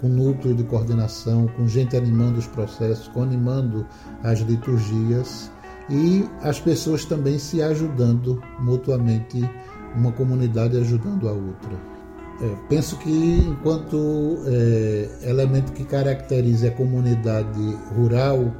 com 0.00 0.08
núcleo 0.08 0.54
de 0.54 0.64
coordenação, 0.64 1.46
com 1.56 1.66
gente 1.66 1.96
animando 1.96 2.38
os 2.38 2.46
processos, 2.46 3.08
com 3.08 3.22
animando 3.22 3.86
as 4.22 4.40
liturgias 4.40 5.50
e 5.88 6.28
as 6.42 6.60
pessoas 6.60 7.04
também 7.04 7.38
se 7.38 7.62
ajudando 7.62 8.40
mutuamente, 8.60 9.48
uma 9.96 10.12
comunidade 10.12 10.76
ajudando 10.76 11.28
a 11.28 11.32
outra. 11.32 11.91
É, 12.40 12.56
penso 12.68 12.96
que 12.96 13.44
enquanto 13.46 14.38
é, 14.46 15.28
elemento 15.28 15.72
que 15.72 15.84
caracteriza 15.84 16.68
a 16.68 16.70
comunidade 16.70 17.76
rural, 17.96 18.52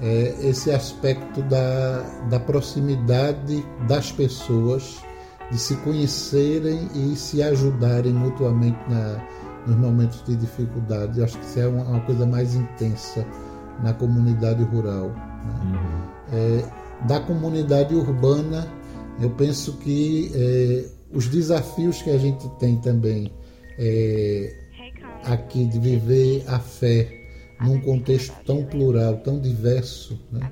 é, 0.00 0.34
esse 0.42 0.70
aspecto 0.70 1.40
da, 1.42 2.02
da 2.28 2.40
proximidade 2.40 3.64
das 3.86 4.10
pessoas, 4.10 5.00
de 5.50 5.58
se 5.58 5.76
conhecerem 5.76 6.88
e 6.94 7.16
se 7.16 7.42
ajudarem 7.42 8.12
mutuamente 8.12 8.78
na, 8.88 9.22
nos 9.66 9.76
momentos 9.76 10.22
de 10.24 10.36
dificuldade. 10.36 11.18
Eu 11.18 11.24
acho 11.24 11.38
que 11.38 11.44
isso 11.44 11.60
é 11.60 11.66
uma, 11.66 11.84
uma 11.84 12.00
coisa 12.00 12.26
mais 12.26 12.54
intensa 12.54 13.24
na 13.82 13.92
comunidade 13.92 14.62
rural. 14.64 15.08
Né? 15.08 15.54
Uhum. 15.62 15.78
É, 16.32 17.06
da 17.06 17.20
comunidade 17.20 17.94
urbana, 17.94 18.66
eu 19.20 19.30
penso 19.30 19.74
que 19.78 20.32
é, 20.34 20.86
os 21.14 21.28
desafios 21.28 22.02
que 22.02 22.10
a 22.10 22.18
gente 22.18 22.48
tem 22.58 22.76
também 22.76 23.30
é, 23.78 24.52
aqui 25.24 25.64
de 25.64 25.78
viver 25.78 26.44
a 26.46 26.58
fé 26.58 27.08
num 27.60 27.80
contexto 27.80 28.34
tão 28.44 28.64
plural, 28.64 29.18
tão 29.18 29.40
diverso, 29.40 30.20
né? 30.30 30.50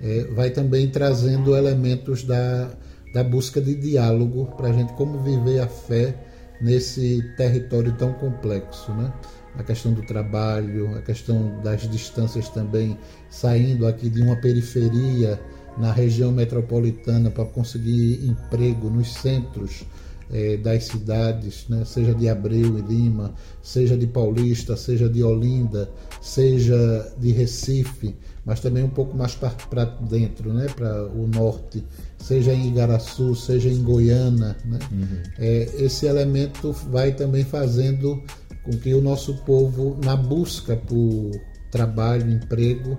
é, 0.00 0.24
vai 0.34 0.50
também 0.50 0.88
trazendo 0.88 1.56
elementos 1.56 2.22
da, 2.22 2.70
da 3.12 3.24
busca 3.24 3.60
de 3.60 3.74
diálogo 3.74 4.46
para 4.56 4.68
a 4.68 4.72
gente 4.72 4.92
como 4.94 5.18
viver 5.18 5.60
a 5.60 5.66
fé 5.66 6.14
nesse 6.60 7.22
território 7.36 7.92
tão 7.96 8.12
complexo, 8.14 8.92
né? 8.92 9.12
A 9.56 9.62
questão 9.62 9.92
do 9.92 10.02
trabalho, 10.02 10.96
a 10.96 11.02
questão 11.02 11.60
das 11.62 11.82
distâncias 11.88 12.48
também, 12.48 12.98
saindo 13.30 13.86
aqui 13.86 14.10
de 14.10 14.20
uma 14.20 14.34
periferia 14.36 15.40
na 15.78 15.92
região 15.92 16.32
metropolitana 16.32 17.30
para 17.30 17.44
conseguir 17.44 18.26
emprego 18.26 18.90
nos 18.90 19.12
centros 19.12 19.84
é, 20.30 20.56
das 20.56 20.84
cidades, 20.84 21.66
né? 21.68 21.84
seja 21.84 22.14
de 22.14 22.28
Abreu 22.28 22.78
e 22.78 22.82
Lima, 22.82 23.34
seja 23.62 23.96
de 23.96 24.06
Paulista, 24.06 24.76
seja 24.76 25.08
de 25.08 25.22
Olinda, 25.22 25.90
seja 26.20 27.12
de 27.18 27.32
Recife, 27.32 28.14
mas 28.44 28.60
também 28.60 28.84
um 28.84 28.90
pouco 28.90 29.16
mais 29.16 29.34
para 29.34 29.84
dentro, 29.84 30.52
né? 30.52 30.66
para 30.74 31.06
o 31.06 31.26
norte, 31.26 31.84
seja 32.18 32.52
em 32.52 32.68
Igaraçu, 32.68 33.34
seja 33.34 33.68
em 33.68 33.82
Goiânia. 33.82 34.56
Né? 34.64 34.78
Uhum. 34.90 35.22
É, 35.38 35.68
esse 35.78 36.06
elemento 36.06 36.72
vai 36.90 37.12
também 37.12 37.44
fazendo 37.44 38.22
com 38.64 38.72
que 38.72 38.94
o 38.94 39.02
nosso 39.02 39.34
povo, 39.44 39.98
na 40.02 40.16
busca 40.16 40.76
por 40.76 41.30
trabalho, 41.70 42.30
emprego, 42.30 42.96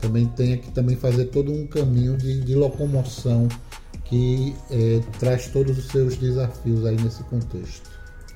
também 0.00 0.26
tenha 0.26 0.58
que 0.58 0.70
também 0.72 0.96
fazer 0.96 1.26
todo 1.26 1.52
um 1.52 1.66
caminho 1.66 2.16
de, 2.16 2.40
de 2.40 2.54
locomoção 2.54 3.48
que 4.08 4.54
é, 4.70 5.00
traz 5.18 5.48
todos 5.48 5.76
os 5.78 5.86
seus 5.88 6.16
desafios 6.16 6.84
aí 6.84 6.96
nesse 6.96 7.22
contexto. 7.24 7.90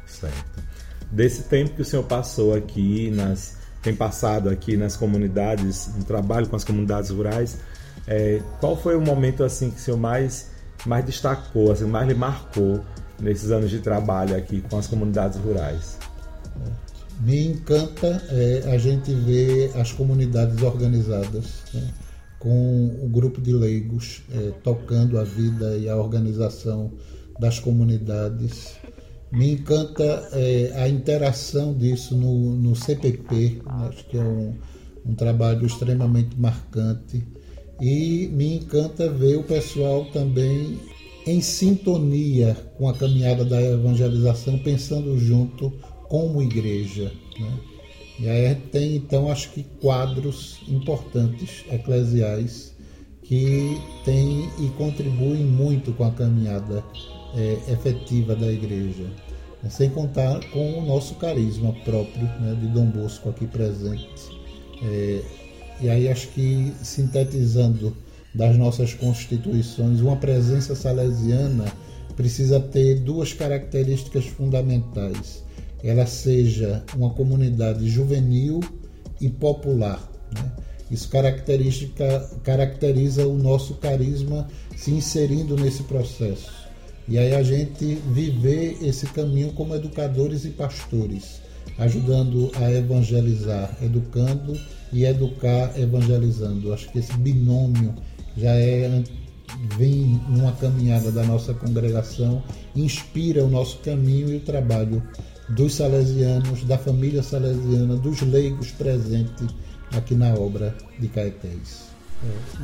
Certo. 0.06 0.62
Desse 1.10 1.44
tempo 1.44 1.74
que 1.74 1.82
o 1.82 1.84
senhor 1.84 2.04
passou 2.04 2.54
aqui, 2.54 3.10
nas, 3.10 3.56
tem 3.82 3.94
passado 3.94 4.48
aqui 4.48 4.76
nas 4.76 4.96
comunidades, 4.96 5.90
no 5.96 6.04
trabalho 6.04 6.48
com 6.48 6.56
as 6.56 6.64
comunidades 6.64 7.10
rurais, 7.10 7.58
é, 8.06 8.40
qual 8.60 8.76
foi 8.76 8.96
o 8.96 9.00
momento 9.00 9.44
assim 9.44 9.70
que 9.70 9.76
o 9.76 9.80
senhor 9.80 9.96
mais, 9.96 10.50
mais 10.86 11.04
destacou, 11.04 11.70
assim, 11.70 11.84
mais 11.84 12.08
lhe 12.08 12.14
marcou 12.14 12.84
nesses 13.20 13.50
anos 13.50 13.70
de 13.70 13.80
trabalho 13.80 14.36
aqui 14.36 14.62
com 14.62 14.78
as 14.78 14.86
comunidades 14.86 15.38
rurais? 15.38 15.98
Me 17.20 17.48
encanta 17.48 18.22
é, 18.30 18.72
a 18.72 18.78
gente 18.78 19.12
ver 19.12 19.72
as 19.76 19.92
comunidades 19.92 20.62
organizadas. 20.62 21.62
Né? 21.74 21.88
Com 22.40 22.86
o 23.02 23.08
grupo 23.08 23.40
de 23.40 23.52
leigos 23.52 24.22
é, 24.32 24.50
tocando 24.64 25.18
a 25.18 25.24
vida 25.24 25.76
e 25.76 25.88
a 25.88 25.96
organização 25.96 26.90
das 27.38 27.60
comunidades. 27.60 28.74
Me 29.30 29.52
encanta 29.52 30.28
é, 30.32 30.72
a 30.74 30.88
interação 30.88 31.74
disso 31.74 32.16
no, 32.16 32.56
no 32.56 32.74
CPP, 32.74 33.62
acho 33.66 34.04
que 34.06 34.16
é 34.16 34.22
um, 34.22 34.54
um 35.06 35.14
trabalho 35.14 35.66
extremamente 35.66 36.40
marcante. 36.40 37.22
E 37.80 38.28
me 38.32 38.56
encanta 38.56 39.08
ver 39.08 39.36
o 39.36 39.44
pessoal 39.44 40.06
também 40.06 40.78
em 41.26 41.40
sintonia 41.42 42.56
com 42.76 42.88
a 42.88 42.94
caminhada 42.94 43.44
da 43.44 43.60
evangelização, 43.62 44.58
pensando 44.58 45.18
junto 45.18 45.70
como 46.08 46.42
igreja. 46.42 47.12
Né? 47.38 47.69
E 48.20 48.28
aí 48.28 48.54
tem, 48.54 48.96
então, 48.96 49.30
acho 49.30 49.50
que 49.50 49.62
quadros 49.80 50.60
importantes 50.68 51.64
eclesiais 51.72 52.74
que 53.22 53.80
têm 54.04 54.46
e 54.58 54.68
contribuem 54.76 55.42
muito 55.42 55.90
com 55.94 56.04
a 56.04 56.10
caminhada 56.10 56.84
é, 57.34 57.72
efetiva 57.72 58.36
da 58.36 58.52
igreja. 58.52 59.06
Sem 59.70 59.88
contar 59.88 60.38
com 60.50 60.80
o 60.80 60.84
nosso 60.84 61.14
carisma 61.14 61.72
próprio 61.84 62.24
né, 62.40 62.56
de 62.60 62.66
Dom 62.68 62.86
Bosco 62.86 63.30
aqui 63.30 63.46
presente. 63.46 64.28
É, 64.82 65.22
e 65.80 65.88
aí 65.88 66.06
acho 66.06 66.28
que 66.28 66.74
sintetizando 66.82 67.96
das 68.34 68.54
nossas 68.58 68.92
constituições, 68.92 70.00
uma 70.00 70.16
presença 70.16 70.74
salesiana 70.74 71.64
precisa 72.14 72.60
ter 72.60 73.00
duas 73.00 73.32
características 73.32 74.26
fundamentais 74.26 75.42
ela 75.82 76.06
seja 76.06 76.84
uma 76.96 77.10
comunidade 77.10 77.88
juvenil 77.88 78.60
e 79.20 79.28
popular. 79.28 80.10
Né? 80.34 80.52
Isso 80.90 81.08
caracteriza 82.42 83.26
o 83.26 83.36
nosso 83.36 83.74
carisma 83.74 84.48
se 84.76 84.90
inserindo 84.90 85.56
nesse 85.56 85.84
processo. 85.84 86.50
E 87.08 87.18
aí 87.18 87.34
a 87.34 87.42
gente 87.42 87.96
viver 88.12 88.78
esse 88.82 89.06
caminho 89.06 89.52
como 89.52 89.74
educadores 89.74 90.44
e 90.44 90.50
pastores, 90.50 91.40
ajudando 91.78 92.50
a 92.56 92.70
evangelizar, 92.72 93.76
educando 93.82 94.58
e 94.92 95.04
educar 95.04 95.72
evangelizando. 95.78 96.72
Acho 96.72 96.90
que 96.90 96.98
esse 96.98 97.12
binômio 97.14 97.94
já 98.36 98.54
é 98.54 99.02
vem 99.76 100.20
numa 100.28 100.52
caminhada 100.52 101.10
da 101.10 101.24
nossa 101.24 101.52
congregação, 101.54 102.42
inspira 102.74 103.44
o 103.44 103.48
nosso 103.48 103.78
caminho 103.78 104.30
e 104.30 104.36
o 104.36 104.40
trabalho 104.40 105.02
dos 105.50 105.74
salesianos, 105.74 106.64
da 106.64 106.78
família 106.78 107.22
salesiana, 107.22 107.96
dos 107.96 108.20
leigos 108.22 108.70
presentes 108.70 109.48
aqui 109.92 110.14
na 110.14 110.32
obra 110.34 110.74
de 110.98 111.08
Caetés. 111.08 111.90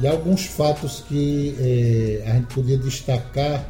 E 0.01 0.07
alguns 0.07 0.45
fatos 0.45 1.03
que 1.09 1.55
é, 1.59 2.31
a 2.31 2.35
gente 2.35 2.55
podia 2.55 2.77
destacar 2.77 3.67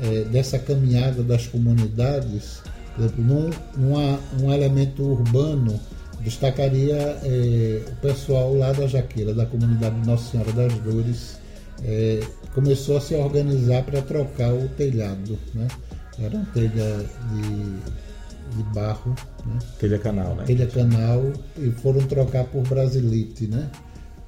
é, 0.00 0.24
dessa 0.24 0.58
caminhada 0.58 1.22
das 1.22 1.46
comunidades, 1.46 2.62
por 2.94 3.04
exemplo, 3.04 3.24
num, 3.24 3.50
numa, 3.76 4.18
um 4.40 4.52
elemento 4.52 5.02
urbano, 5.02 5.78
destacaria 6.20 6.96
é, 7.22 7.82
o 7.86 7.96
pessoal 7.96 8.54
lá 8.54 8.72
da 8.72 8.86
Jaqueira, 8.86 9.34
da 9.34 9.44
comunidade 9.44 10.06
Nossa 10.06 10.30
Senhora 10.30 10.52
das 10.52 10.72
Dores, 10.78 11.38
começou 12.54 12.96
a 12.96 13.00
se 13.02 13.14
organizar 13.14 13.82
para 13.82 14.00
trocar 14.00 14.50
o 14.54 14.66
telhado. 14.70 15.38
Né? 15.54 15.68
Era 16.18 16.36
uma 16.36 16.46
telha 16.46 17.04
de 17.30 18.05
de 18.54 18.62
barro. 18.74 19.14
Né? 19.44 19.58
Telha 19.78 19.98
canal, 19.98 20.34
né? 20.34 20.44
Telha 20.44 20.66
canal 20.66 21.32
e 21.58 21.70
foram 21.70 22.06
trocar 22.06 22.44
por 22.44 22.62
brasilite, 22.66 23.46
né? 23.46 23.70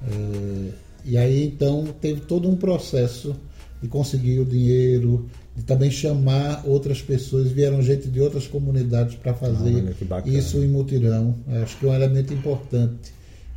É, 0.07 0.69
e 1.05 1.17
aí 1.17 1.45
então 1.45 1.85
teve 1.99 2.21
todo 2.21 2.49
um 2.49 2.55
processo 2.55 3.35
de 3.81 3.87
conseguir 3.87 4.39
o 4.39 4.45
dinheiro, 4.45 5.29
de 5.55 5.63
também 5.63 5.89
chamar 5.89 6.63
outras 6.65 7.01
pessoas, 7.01 7.51
vieram 7.51 7.81
gente 7.81 8.09
de 8.09 8.19
outras 8.19 8.47
comunidades 8.47 9.15
para 9.15 9.33
fazer 9.33 9.75
Olha, 9.75 9.93
isso 10.25 10.57
em 10.57 10.67
mutirão. 10.67 11.35
Acho 11.63 11.77
que 11.77 11.85
é 11.85 11.89
um 11.89 11.95
elemento 11.95 12.33
importante. 12.33 13.13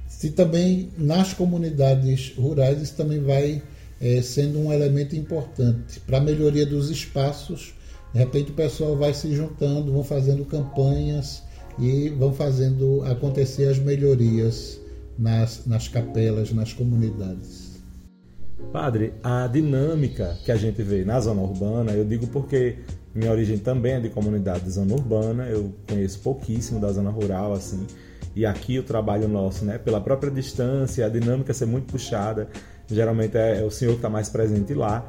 Se 0.08 0.30
também 0.30 0.90
nas 0.96 1.34
comunidades 1.34 2.32
rurais 2.36 2.80
isso 2.80 2.94
também 2.94 3.20
vai 3.20 3.62
é, 4.00 4.22
sendo 4.22 4.58
um 4.58 4.72
elemento 4.72 5.16
importante 5.16 6.00
para 6.00 6.18
a 6.18 6.20
melhoria 6.20 6.66
dos 6.66 6.90
espaços. 6.90 7.74
De 8.12 8.18
repente 8.18 8.50
o 8.50 8.54
pessoal 8.54 8.96
vai 8.96 9.14
se 9.14 9.34
juntando, 9.34 9.92
vão 9.92 10.04
fazendo 10.04 10.44
campanhas 10.44 11.42
e 11.78 12.10
vão 12.10 12.32
fazendo 12.32 13.02
acontecer 13.04 13.68
as 13.68 13.78
melhorias 13.78 14.78
nas, 15.18 15.66
nas 15.66 15.88
capelas, 15.88 16.52
nas 16.52 16.72
comunidades. 16.72 17.72
Padre, 18.72 19.14
a 19.22 19.46
dinâmica 19.46 20.36
que 20.44 20.52
a 20.52 20.56
gente 20.56 20.82
vê 20.82 21.04
na 21.04 21.18
zona 21.20 21.40
urbana, 21.40 21.92
eu 21.92 22.04
digo 22.04 22.26
porque 22.28 22.78
minha 23.14 23.30
origem 23.30 23.58
também 23.58 23.94
é 23.94 24.00
de 24.00 24.08
comunidade 24.08 24.64
de 24.64 24.70
zona 24.70 24.94
urbana, 24.94 25.46
eu 25.46 25.72
conheço 25.88 26.20
pouquíssimo 26.20 26.80
da 26.80 26.90
zona 26.92 27.10
rural, 27.10 27.52
assim, 27.52 27.86
e 28.34 28.46
aqui 28.46 28.78
o 28.78 28.82
trabalho 28.82 29.28
nosso, 29.28 29.64
né, 29.64 29.78
pela 29.78 30.00
própria 30.00 30.30
distância, 30.30 31.04
a 31.04 31.08
dinâmica 31.08 31.52
ser 31.52 31.66
muito 31.66 31.90
puxada, 31.92 32.48
geralmente 32.86 33.36
é, 33.36 33.60
é 33.60 33.64
o 33.64 33.70
senhor 33.70 33.92
que 33.92 33.98
está 33.98 34.08
mais 34.08 34.28
presente 34.28 34.72
lá, 34.74 35.06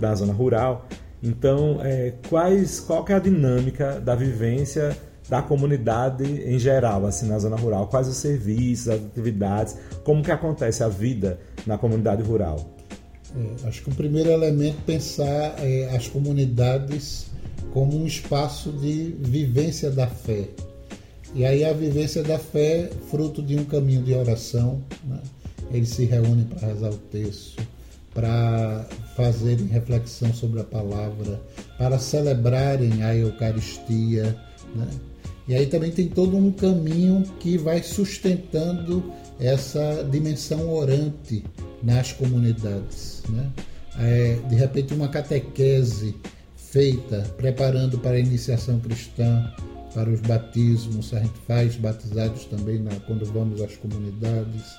na 0.00 0.14
zona 0.14 0.32
rural. 0.32 0.86
Então, 1.22 1.78
é, 1.82 2.14
quais, 2.28 2.80
qual 2.80 3.04
que 3.04 3.12
é 3.12 3.16
a 3.16 3.18
dinâmica 3.18 4.00
da 4.00 4.14
vivência 4.14 4.96
da 5.28 5.42
comunidade 5.42 6.24
em 6.24 6.58
geral, 6.58 7.04
assim, 7.06 7.26
na 7.26 7.38
zona 7.38 7.56
rural? 7.56 7.88
Quais 7.88 8.08
os 8.08 8.16
serviços, 8.16 8.88
as 8.88 9.04
atividades, 9.04 9.76
como 10.04 10.22
que 10.22 10.30
acontece 10.30 10.82
a 10.82 10.88
vida 10.88 11.38
na 11.66 11.76
comunidade 11.76 12.22
rural? 12.22 12.74
É, 13.36 13.68
acho 13.68 13.82
que 13.82 13.90
o 13.90 13.94
primeiro 13.94 14.30
elemento 14.30 14.78
é 14.78 14.84
pensar 14.86 15.56
é, 15.58 15.94
as 15.94 16.08
comunidades 16.08 17.26
como 17.72 17.96
um 17.96 18.06
espaço 18.06 18.72
de 18.72 19.14
vivência 19.20 19.90
da 19.90 20.06
fé. 20.06 20.48
E 21.34 21.44
aí 21.44 21.62
a 21.64 21.72
vivência 21.72 22.22
da 22.22 22.38
fé, 22.38 22.90
fruto 23.10 23.42
de 23.42 23.56
um 23.56 23.64
caminho 23.64 24.02
de 24.02 24.14
oração, 24.14 24.82
né? 25.04 25.20
eles 25.70 25.90
se 25.90 26.04
reúnem 26.06 26.44
para 26.44 26.66
rezar 26.66 26.90
o 26.90 26.96
texto, 26.96 27.62
para 28.18 28.84
fazerem 29.14 29.66
reflexão 29.66 30.34
sobre 30.34 30.60
a 30.60 30.64
palavra, 30.64 31.40
para 31.78 32.00
celebrarem 32.00 33.00
a 33.04 33.14
Eucaristia. 33.14 34.36
Né? 34.74 34.88
E 35.46 35.54
aí 35.54 35.66
também 35.66 35.92
tem 35.92 36.08
todo 36.08 36.36
um 36.36 36.50
caminho 36.50 37.22
que 37.38 37.56
vai 37.56 37.80
sustentando 37.80 39.04
essa 39.38 40.04
dimensão 40.10 40.68
orante 40.68 41.44
nas 41.80 42.12
comunidades. 42.12 43.22
Né? 43.28 43.50
É, 44.00 44.38
de 44.48 44.56
repente, 44.56 44.94
uma 44.94 45.06
catequese 45.06 46.16
feita 46.56 47.20
preparando 47.36 48.00
para 48.00 48.16
a 48.16 48.18
iniciação 48.18 48.80
cristã, 48.80 49.48
para 49.94 50.10
os 50.10 50.20
batismos, 50.22 51.14
a 51.14 51.20
gente 51.20 51.38
faz 51.46 51.76
batizados 51.76 52.46
também 52.46 52.80
na, 52.80 52.96
quando 53.06 53.24
vamos 53.26 53.62
às 53.62 53.76
comunidades, 53.76 54.76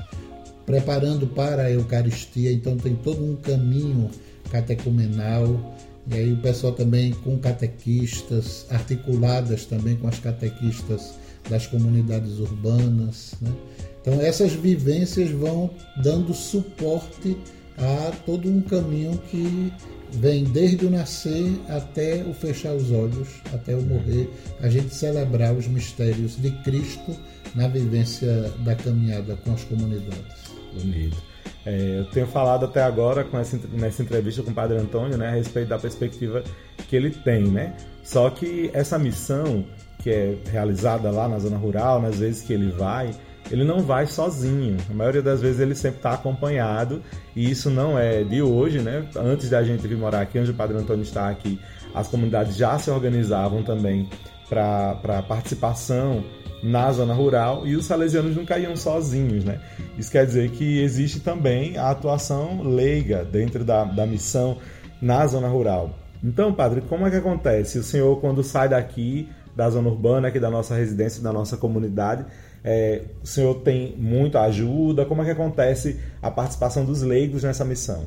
preparando 0.70 1.26
para 1.26 1.64
a 1.64 1.72
Eucaristia, 1.72 2.52
então 2.52 2.78
tem 2.78 2.94
todo 2.94 3.26
um 3.26 3.36
caminho 3.36 4.08
catecumenal, 4.52 5.76
e 6.08 6.14
aí 6.14 6.32
o 6.32 6.38
pessoal 6.38 6.74
também 6.74 7.12
com 7.12 7.40
catequistas, 7.40 8.68
articuladas 8.70 9.66
também 9.66 9.96
com 9.96 10.08
as 10.08 10.20
catequistas 10.20 11.16
das 11.50 11.66
comunidades 11.66 12.38
urbanas. 12.38 13.34
Né? 13.42 13.52
Então 14.00 14.22
essas 14.22 14.54
vivências 14.54 15.32
vão 15.32 15.72
dando 16.04 16.36
suporte 16.36 17.36
a 17.76 18.12
todo 18.24 18.48
um 18.48 18.62
caminho 18.62 19.20
que 19.32 19.74
vem 20.12 20.44
desde 20.44 20.86
o 20.86 20.92
nascer 20.92 21.52
até 21.68 22.24
o 22.24 22.32
fechar 22.32 22.76
os 22.76 22.92
olhos, 22.92 23.28
até 23.52 23.76
o 23.76 23.82
morrer, 23.82 24.30
a 24.62 24.70
gente 24.70 24.94
celebrar 24.94 25.56
os 25.56 25.68
mistérios 25.68 26.40
de 26.40 26.52
Cristo 26.62 27.18
na 27.56 27.68
vivência 27.68 28.54
da 28.60 28.76
caminhada 28.76 29.36
com 29.38 29.52
as 29.52 29.64
comunidades. 29.64 30.49
Bonito. 30.74 31.18
É, 31.66 32.00
eu 32.00 32.06
tenho 32.06 32.28
falado 32.28 32.66
até 32.66 32.82
agora 32.82 33.24
com 33.24 33.38
essa, 33.38 33.60
nessa 33.74 34.02
entrevista 34.02 34.42
com 34.42 34.52
o 34.52 34.54
Padre 34.54 34.78
Antônio 34.78 35.18
né, 35.18 35.28
a 35.28 35.32
respeito 35.32 35.68
da 35.68 35.78
perspectiva 35.78 36.44
que 36.88 36.96
ele 36.96 37.10
tem, 37.12 37.44
né? 37.44 37.76
Só 38.04 38.30
que 38.30 38.72
essa 38.74 38.98
missão 38.98 39.66
que 40.00 40.10
é 40.10 40.38
realizada 40.50 41.12
lá 41.12 41.28
na 41.28 41.38
zona 41.40 41.58
rural, 41.58 42.02
nas 42.02 42.20
vezes 42.20 42.42
que 42.42 42.54
ele 42.54 42.72
vai, 42.72 43.12
ele 43.52 43.64
não 43.64 43.82
vai 43.82 44.06
sozinho. 44.08 44.78
A 44.90 44.94
maioria 44.94 45.22
das 45.22 45.42
vezes 45.42 45.60
ele 45.60 45.76
sempre 45.76 45.98
está 45.98 46.14
acompanhado 46.14 47.02
e 47.36 47.50
isso 47.50 47.70
não 47.70 48.00
é 48.00 48.24
de 48.24 48.42
hoje, 48.42 48.80
né? 48.80 49.06
Antes 49.16 49.50
da 49.50 49.62
gente 49.64 49.88
vir 49.88 49.98
morar 49.98 50.22
aqui, 50.22 50.40
onde 50.40 50.52
o 50.52 50.54
Padre 50.54 50.78
Antônio 50.78 51.04
está 51.04 51.30
aqui, 51.30 51.60
as 51.94 52.08
comunidades 52.08 52.56
já 52.56 52.78
se 52.80 52.90
organizavam 52.90 53.64
também 53.64 54.10
para 54.48 55.24
participação 55.28 56.24
na 56.62 56.92
zona 56.92 57.14
rural 57.14 57.66
e 57.66 57.76
os 57.76 57.86
salesianos 57.86 58.36
não 58.36 58.46
caíam 58.46 58.76
sozinhos, 58.76 59.44
né? 59.44 59.60
Isso 59.98 60.12
quer 60.12 60.26
dizer 60.26 60.50
que 60.52 60.82
existe 60.82 61.20
também 61.20 61.78
a 61.78 61.90
atuação 61.90 62.62
leiga 62.64 63.24
dentro 63.24 63.64
da, 63.64 63.84
da 63.84 64.06
missão 64.06 64.58
na 65.02 65.26
zona 65.26 65.48
rural. 65.48 65.98
Então, 66.24 66.54
padre, 66.54 66.82
como 66.82 67.08
é 67.08 67.10
que 67.10 67.16
acontece? 67.16 67.80
O 67.80 67.84
senhor, 67.84 68.20
quando 68.20 68.44
sai 68.44 68.68
daqui, 68.68 69.30
da 69.56 69.70
zona 69.70 69.90
urbana, 69.90 70.28
aqui 70.28 70.40
da 70.40 70.50
nossa 70.50 70.76
residência, 70.76 71.24
da 71.24 71.32
nossa 71.32 71.58
comunidade, 71.58 72.26
é, 72.64 73.04
o 73.24 73.28
senhor 73.28 73.56
tem 73.56 73.96
muita 73.98 74.42
ajuda? 74.42 75.06
Como 75.06 75.22
é 75.22 75.26
que 75.26 75.32
acontece 75.32 76.00
a 76.22 76.30
participação 76.30 76.86
dos 76.86 77.02
leigos 77.02 77.44
nessa 77.44 77.64
missão? 77.64 78.06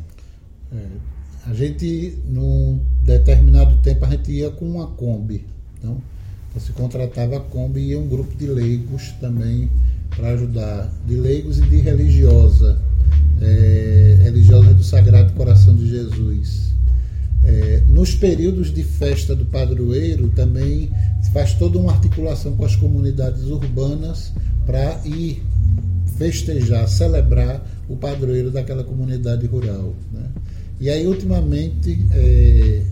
É, 0.71 1.51
a 1.51 1.55
gente, 1.55 2.19
num 2.27 2.81
determinado 3.03 3.77
tempo, 3.79 4.05
a 4.05 4.09
gente 4.09 4.31
ia 4.31 4.51
com 4.51 4.67
uma 4.67 4.89
Kombi. 4.89 5.47
Então, 5.79 6.01
então 6.53 6.61
se 6.61 6.73
contratava 6.73 7.39
a 7.39 7.41
Kombi 7.41 7.81
e 7.81 7.97
um 7.97 8.07
grupo 8.07 8.37
de 8.37 8.47
leigos 8.47 9.11
também 9.21 9.71
para 10.15 10.29
ajudar, 10.29 10.93
de 11.07 11.15
leigos 11.15 11.59
e 11.59 11.63
de 11.63 11.79
religiosa, 11.79 12.79
é, 13.41 14.19
religiosa 14.23 14.75
do 14.75 14.85
Sagrado 14.85 15.33
Coração 15.33 15.75
de 15.75 15.89
Jesus. 15.89 16.75
É, 17.43 17.83
nos 17.89 18.15
períodos 18.15 18.73
de 18.73 18.85
festa 18.85 19.35
do 19.35 19.47
padroeiro 19.47 20.29
também 20.29 20.91
faz 21.33 21.55
toda 21.55 21.79
uma 21.79 21.93
articulação 21.93 22.55
com 22.55 22.67
as 22.67 22.77
comunidades 22.77 23.45
urbanas 23.45 24.31
para 24.67 25.01
ir 25.07 25.43
festejar, 26.19 26.87
celebrar 26.87 27.67
o 27.89 27.97
padroeiro 27.97 28.51
daquela 28.51 28.85
comunidade 28.85 29.47
rural. 29.47 29.95
Né? 30.13 30.29
E 30.79 30.91
aí, 30.91 31.07
ultimamente, 31.07 31.99
é, 32.13 32.83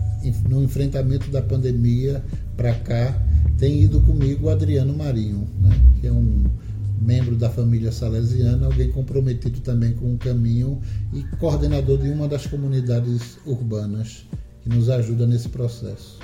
no 0.49 0.63
enfrentamento 0.63 1.29
da 1.29 1.43
pandemia 1.43 2.23
para 2.57 2.73
cá, 2.73 3.30
tem 3.61 3.83
ido 3.83 4.01
comigo 4.01 4.47
o 4.47 4.49
Adriano 4.49 4.91
Marinho, 4.91 5.47
né? 5.59 5.69
que 5.99 6.07
é 6.07 6.11
um 6.11 6.45
membro 6.99 7.35
da 7.35 7.47
família 7.47 7.91
salesiana, 7.91 8.65
alguém 8.65 8.91
comprometido 8.91 9.59
também 9.59 9.93
com 9.93 10.15
o 10.15 10.17
caminho 10.17 10.81
e 11.13 11.21
coordenador 11.37 11.99
de 11.99 12.09
uma 12.09 12.27
das 12.27 12.47
comunidades 12.47 13.37
urbanas 13.45 14.25
que 14.63 14.69
nos 14.69 14.89
ajuda 14.89 15.27
nesse 15.27 15.47
processo. 15.49 16.17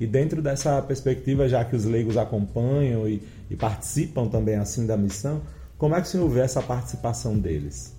E 0.00 0.08
dentro 0.08 0.42
dessa 0.42 0.82
perspectiva, 0.82 1.48
já 1.48 1.64
que 1.64 1.76
os 1.76 1.84
leigos 1.84 2.16
acompanham 2.16 3.08
e, 3.08 3.22
e 3.48 3.54
participam 3.54 4.26
também 4.26 4.56
assim 4.56 4.86
da 4.86 4.96
missão, 4.96 5.42
como 5.78 5.94
é 5.94 6.00
que 6.00 6.08
o 6.08 6.10
senhor 6.10 6.28
vê 6.28 6.40
essa 6.40 6.60
participação 6.60 7.38
deles? 7.38 7.94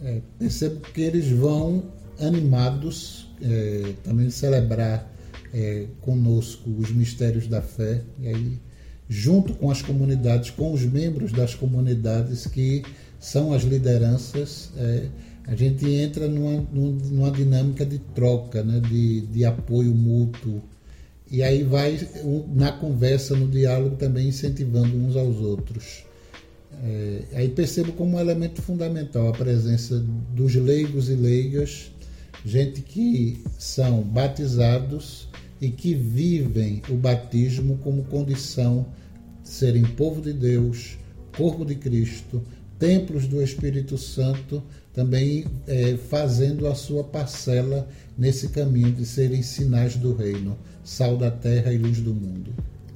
É, 0.00 0.20
percebo 0.38 0.80
que 0.80 1.00
eles 1.00 1.28
vão 1.28 1.82
animados 2.20 3.34
é, 3.42 3.94
também 4.04 4.30
celebrar 4.30 5.12
é, 5.54 5.86
conosco 6.00 6.68
os 6.68 6.90
mistérios 6.90 7.46
da 7.46 7.62
fé, 7.62 8.02
e 8.20 8.26
aí, 8.26 8.58
junto 9.08 9.54
com 9.54 9.70
as 9.70 9.80
comunidades, 9.80 10.50
com 10.50 10.72
os 10.72 10.82
membros 10.82 11.30
das 11.30 11.54
comunidades 11.54 12.46
que 12.46 12.82
são 13.20 13.52
as 13.52 13.62
lideranças, 13.62 14.72
é, 14.76 15.06
a 15.46 15.54
gente 15.54 15.88
entra 15.88 16.26
numa, 16.26 16.66
numa 16.72 17.30
dinâmica 17.30 17.86
de 17.86 17.98
troca, 17.98 18.64
né, 18.64 18.80
de, 18.80 19.20
de 19.20 19.44
apoio 19.44 19.94
mútuo. 19.94 20.60
E 21.30 21.42
aí 21.42 21.62
vai 21.62 21.98
na 22.54 22.72
conversa, 22.72 23.36
no 23.36 23.46
diálogo 23.46 23.96
também 23.96 24.28
incentivando 24.28 24.96
uns 24.96 25.16
aos 25.16 25.36
outros. 25.36 26.04
É, 26.82 27.22
aí 27.34 27.48
percebo 27.48 27.92
como 27.92 28.16
um 28.16 28.20
elemento 28.20 28.60
fundamental 28.60 29.28
a 29.28 29.32
presença 29.32 30.02
dos 30.34 30.54
leigos 30.54 31.08
e 31.08 31.14
leigas, 31.14 31.92
gente 32.44 32.82
que 32.82 33.40
são 33.58 34.02
batizados 34.02 35.28
e 35.60 35.70
que 35.70 35.94
vivem 35.94 36.82
o 36.88 36.94
batismo 36.94 37.78
como 37.78 38.04
condição 38.04 38.86
de 39.42 39.48
serem 39.48 39.84
povo 39.84 40.20
de 40.20 40.32
Deus, 40.32 40.98
corpo 41.36 41.64
de 41.64 41.74
Cristo, 41.74 42.42
templos 42.78 43.26
do 43.26 43.42
Espírito 43.42 43.96
Santo, 43.96 44.62
também 44.92 45.44
é, 45.66 45.96
fazendo 45.96 46.66
a 46.66 46.74
sua 46.74 47.04
parcela 47.04 47.88
nesse 48.16 48.48
caminho 48.48 48.92
de 48.92 49.04
serem 49.04 49.42
sinais 49.42 49.96
do 49.96 50.14
reino, 50.14 50.56
sal 50.84 51.16
da 51.16 51.30
terra 51.30 51.72
e 51.72 51.78
luz 51.78 52.00
do 52.00 52.14
mundo. 52.14 52.52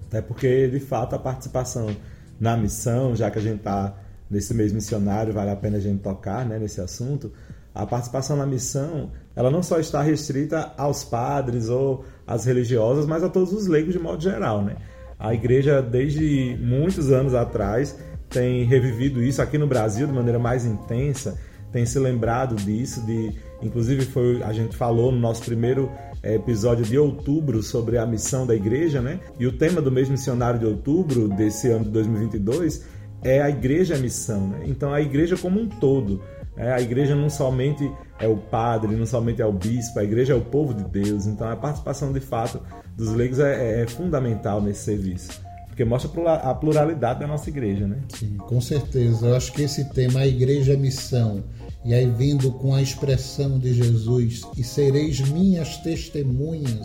Até 0.07 0.23
porque, 0.23 0.69
de 0.69 0.81
fato, 0.81 1.15
a 1.15 1.19
participação 1.19 1.95
na 2.41 2.57
missão, 2.57 3.15
já 3.17 3.31
que 3.31 3.39
a 3.39 3.43
gente 3.43 3.59
está 3.59 3.97
nesse 4.31 4.55
mês 4.55 4.73
missionário, 4.73 5.33
vale 5.33 5.51
a 5.51 5.57
pena 5.57 5.79
a 5.79 5.81
gente 5.81 6.01
tocar 6.01 6.47
né, 6.47 6.59
nesse 6.59 6.81
assunto, 6.81 7.33
a 7.79 7.87
participação 7.87 8.37
na 8.37 8.45
missão, 8.45 9.13
ela 9.37 9.53
não 9.53 9.63
só 9.63 9.79
está 9.79 10.03
restrita 10.03 10.73
aos 10.77 11.05
padres 11.05 11.69
ou 11.69 12.05
às 12.27 12.45
religiosas, 12.45 13.07
mas 13.07 13.23
a 13.23 13.29
todos 13.29 13.53
os 13.53 13.69
leigos 13.69 13.93
de 13.93 14.01
modo 14.01 14.21
geral, 14.21 14.63
né? 14.63 14.75
A 15.17 15.33
igreja, 15.33 15.81
desde 15.81 16.59
muitos 16.61 17.13
anos 17.13 17.35
atrás, 17.35 17.97
tem 18.29 18.65
revivido 18.65 19.23
isso 19.23 19.41
aqui 19.41 19.57
no 19.57 19.69
Brasil 19.69 20.09
de 20.09 20.13
maneira 20.13 20.41
mais 20.41 20.67
intensa, 20.67 21.39
tem 21.71 21.87
se 21.87 22.01
lembrado 22.01 22.57
disso, 22.57 23.01
de 23.07 23.33
inclusive 23.63 24.05
foi 24.07 24.43
a 24.43 24.53
gente 24.53 24.77
falou 24.77 25.13
no 25.13 25.19
nosso 25.19 25.45
primeiro 25.45 25.89
eh, 26.21 26.35
episódio 26.35 26.85
de 26.85 26.99
outubro 26.99 27.63
sobre 27.63 27.97
a 27.97 28.05
missão 28.05 28.45
da 28.45 28.57
igreja, 28.57 29.01
né? 29.01 29.21
E 29.39 29.47
o 29.47 29.53
tema 29.53 29.81
do 29.81 29.93
mês 29.93 30.09
missionário 30.09 30.59
de 30.59 30.67
outubro 30.67 31.29
desse 31.29 31.71
ano 31.71 31.85
de 31.85 31.91
2022 31.91 32.85
é 33.23 33.41
a 33.41 33.49
igreja 33.49 33.95
é 33.95 33.99
missão, 33.99 34.49
né? 34.49 34.65
Então 34.67 34.93
a 34.93 35.01
igreja 35.01 35.37
como 35.37 35.61
um 35.61 35.69
todo, 35.69 36.21
né? 36.59 36.73
a 36.73 36.81
igreja 36.81 37.15
não 37.15 37.31
somente 37.31 37.91
é 38.19 38.29
o 38.29 38.37
padre, 38.37 38.95
não 38.95 39.07
somente 39.07 39.41
é 39.41 39.47
o 39.47 39.53
bispo, 39.53 39.99
a 39.99 40.05
igreja 40.05 40.33
é 40.33 40.37
o 40.37 40.41
povo 40.41 40.75
de 40.75 40.85
Deus. 40.85 41.27
Então 41.27 41.49
a 41.49 41.57
participação 41.57 42.13
de 42.13 42.21
fato 42.21 42.61
dos 42.97 43.15
leigos 43.15 43.39
é, 43.39 43.81
é, 43.81 43.83
é 43.83 43.87
fundamental 43.87 44.61
nesse 44.61 44.85
serviço 44.85 45.49
porque 45.79 45.85
mostra 45.85 46.11
a 46.35 46.53
pluralidade 46.53 47.21
da 47.21 47.27
nossa 47.29 47.49
igreja, 47.49 47.87
né? 47.87 48.01
Sim, 48.09 48.37
com 48.37 48.61
certeza. 48.61 49.29
Eu 49.29 49.37
acho 49.37 49.53
que 49.53 49.63
esse 49.63 49.85
tema, 49.91 50.19
a 50.19 50.27
igreja 50.27 50.73
é 50.73 50.77
missão, 50.77 51.45
e 51.85 51.95
aí 51.95 52.11
vindo 52.11 52.51
com 52.51 52.75
a 52.75 52.83
expressão 52.83 53.61
de 53.61 53.73
Jesus, 53.73 54.43
e 54.57 54.65
sereis 54.65 55.21
minhas 55.21 55.77
testemunhas, 55.77 56.85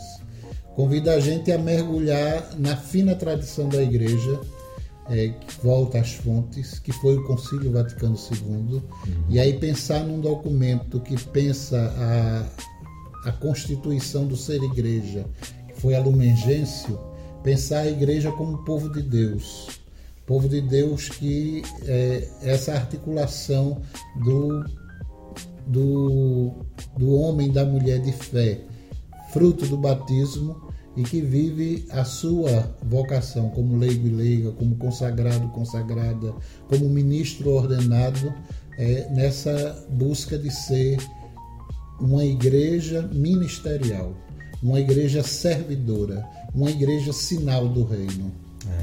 convida 0.76 1.16
a 1.16 1.20
gente 1.20 1.52
a 1.52 1.58
mergulhar 1.58 2.52
na 2.60 2.78
fina 2.78 3.16
tradição 3.16 3.68
da 3.68 3.82
igreja, 3.82 4.40
é, 5.10 5.30
que 5.30 5.62
volta 5.64 6.00
às 6.00 6.14
fontes, 6.14 6.80
que 6.80 6.92
foi 6.92 7.18
o 7.18 7.24
Concílio 7.26 7.72
Vaticano 7.72 8.16
II, 8.16 8.48
uhum. 8.48 8.82
e 9.30 9.40
aí 9.40 9.54
pensar 9.60 10.04
num 10.04 10.20
documento 10.20 11.00
que 11.00 11.22
pensa 11.28 11.94
a, 11.98 13.30
a 13.30 13.32
constituição 13.34 14.26
do 14.26 14.38
ser 14.38 14.62
igreja, 14.64 15.26
que 15.68 15.82
foi 15.82 15.96
a 15.96 16.00
Lumen 16.00 16.36
Gentium, 16.38 16.98
pensar 17.44 17.80
a 17.80 17.90
igreja 17.90 18.32
como 18.32 18.60
povo 18.60 18.90
de 18.90 19.02
Deus. 19.02 19.68
Povo 20.26 20.48
de 20.48 20.62
Deus 20.62 21.10
que 21.10 21.62
é 21.86 22.30
essa 22.42 22.72
articulação 22.74 23.82
do, 24.24 24.64
do, 25.68 26.54
do 26.98 27.14
homem 27.16 27.52
da 27.52 27.66
mulher 27.66 28.00
de 28.00 28.14
fé, 28.14 28.62
fruto 29.34 29.66
do 29.66 29.78
batismo 29.78 30.63
e 30.96 31.04
que 31.04 31.22
vive 31.22 31.86
a 31.90 32.04
sua 32.04 32.76
vocação 32.84 33.50
como 33.50 33.78
leigo 33.78 34.08
e 34.08 34.12
leiga, 34.12 34.52
como 34.52 34.76
consagrado, 34.76 35.48
consagrada, 35.50 36.34
como 36.68 36.88
ministro 36.90 37.52
ordenado, 37.52 38.34
é, 38.78 39.08
nessa 39.10 39.86
busca 39.90 40.38
de 40.38 40.52
ser 40.52 40.98
uma 42.00 42.24
igreja 42.24 43.02
ministerial, 43.14 44.14
uma 44.62 44.80
igreja 44.80 45.24
servidora, 45.24 46.28
uma 46.54 46.70
igreja 46.70 47.12
sinal 47.12 47.68
do 47.68 47.84
reino. 47.84 48.32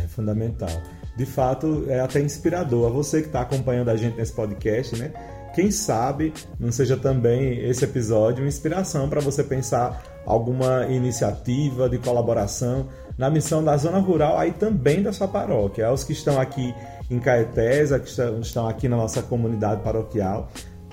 É 0.03 0.09
fundamental. 0.09 0.71
De 1.17 1.27
fato, 1.27 1.85
é 1.89 2.01
até 2.01 2.21
inspirador. 2.21 2.87
A 2.87 2.91
você 2.91 3.21
que 3.21 3.27
está 3.27 3.43
acompanhando 3.43 3.91
a 3.91 3.97
gente 3.97 4.17
nesse 4.17 4.33
podcast, 4.33 4.97
né? 4.97 5.13
Quem 5.55 5.71
sabe 5.71 6.33
não 6.59 6.71
seja 6.71 6.97
também 6.97 7.59
esse 7.65 7.85
episódio 7.85 8.43
uma 8.43 8.49
inspiração 8.49 9.09
para 9.09 9.21
você 9.21 9.43
pensar 9.43 10.03
alguma 10.25 10.87
iniciativa 10.87 11.89
de 11.89 11.99
colaboração 11.99 12.89
na 13.19 13.29
missão 13.29 13.63
da 13.63 13.77
zona 13.77 13.99
rural 13.99 14.39
aí 14.39 14.53
também 14.53 15.03
da 15.03 15.13
sua 15.13 15.27
paróquia. 15.27 15.89
Aos 15.89 16.05
que 16.05 16.13
estão 16.13 16.41
aqui 16.41 16.75
em 17.11 17.19
Caetés, 17.19 17.91
que 17.91 18.41
estão 18.41 18.69
aqui 18.69 18.89
na 18.89 18.97
nossa 18.97 19.23
comunidade 19.23 19.83
paroquial, 19.83 20.49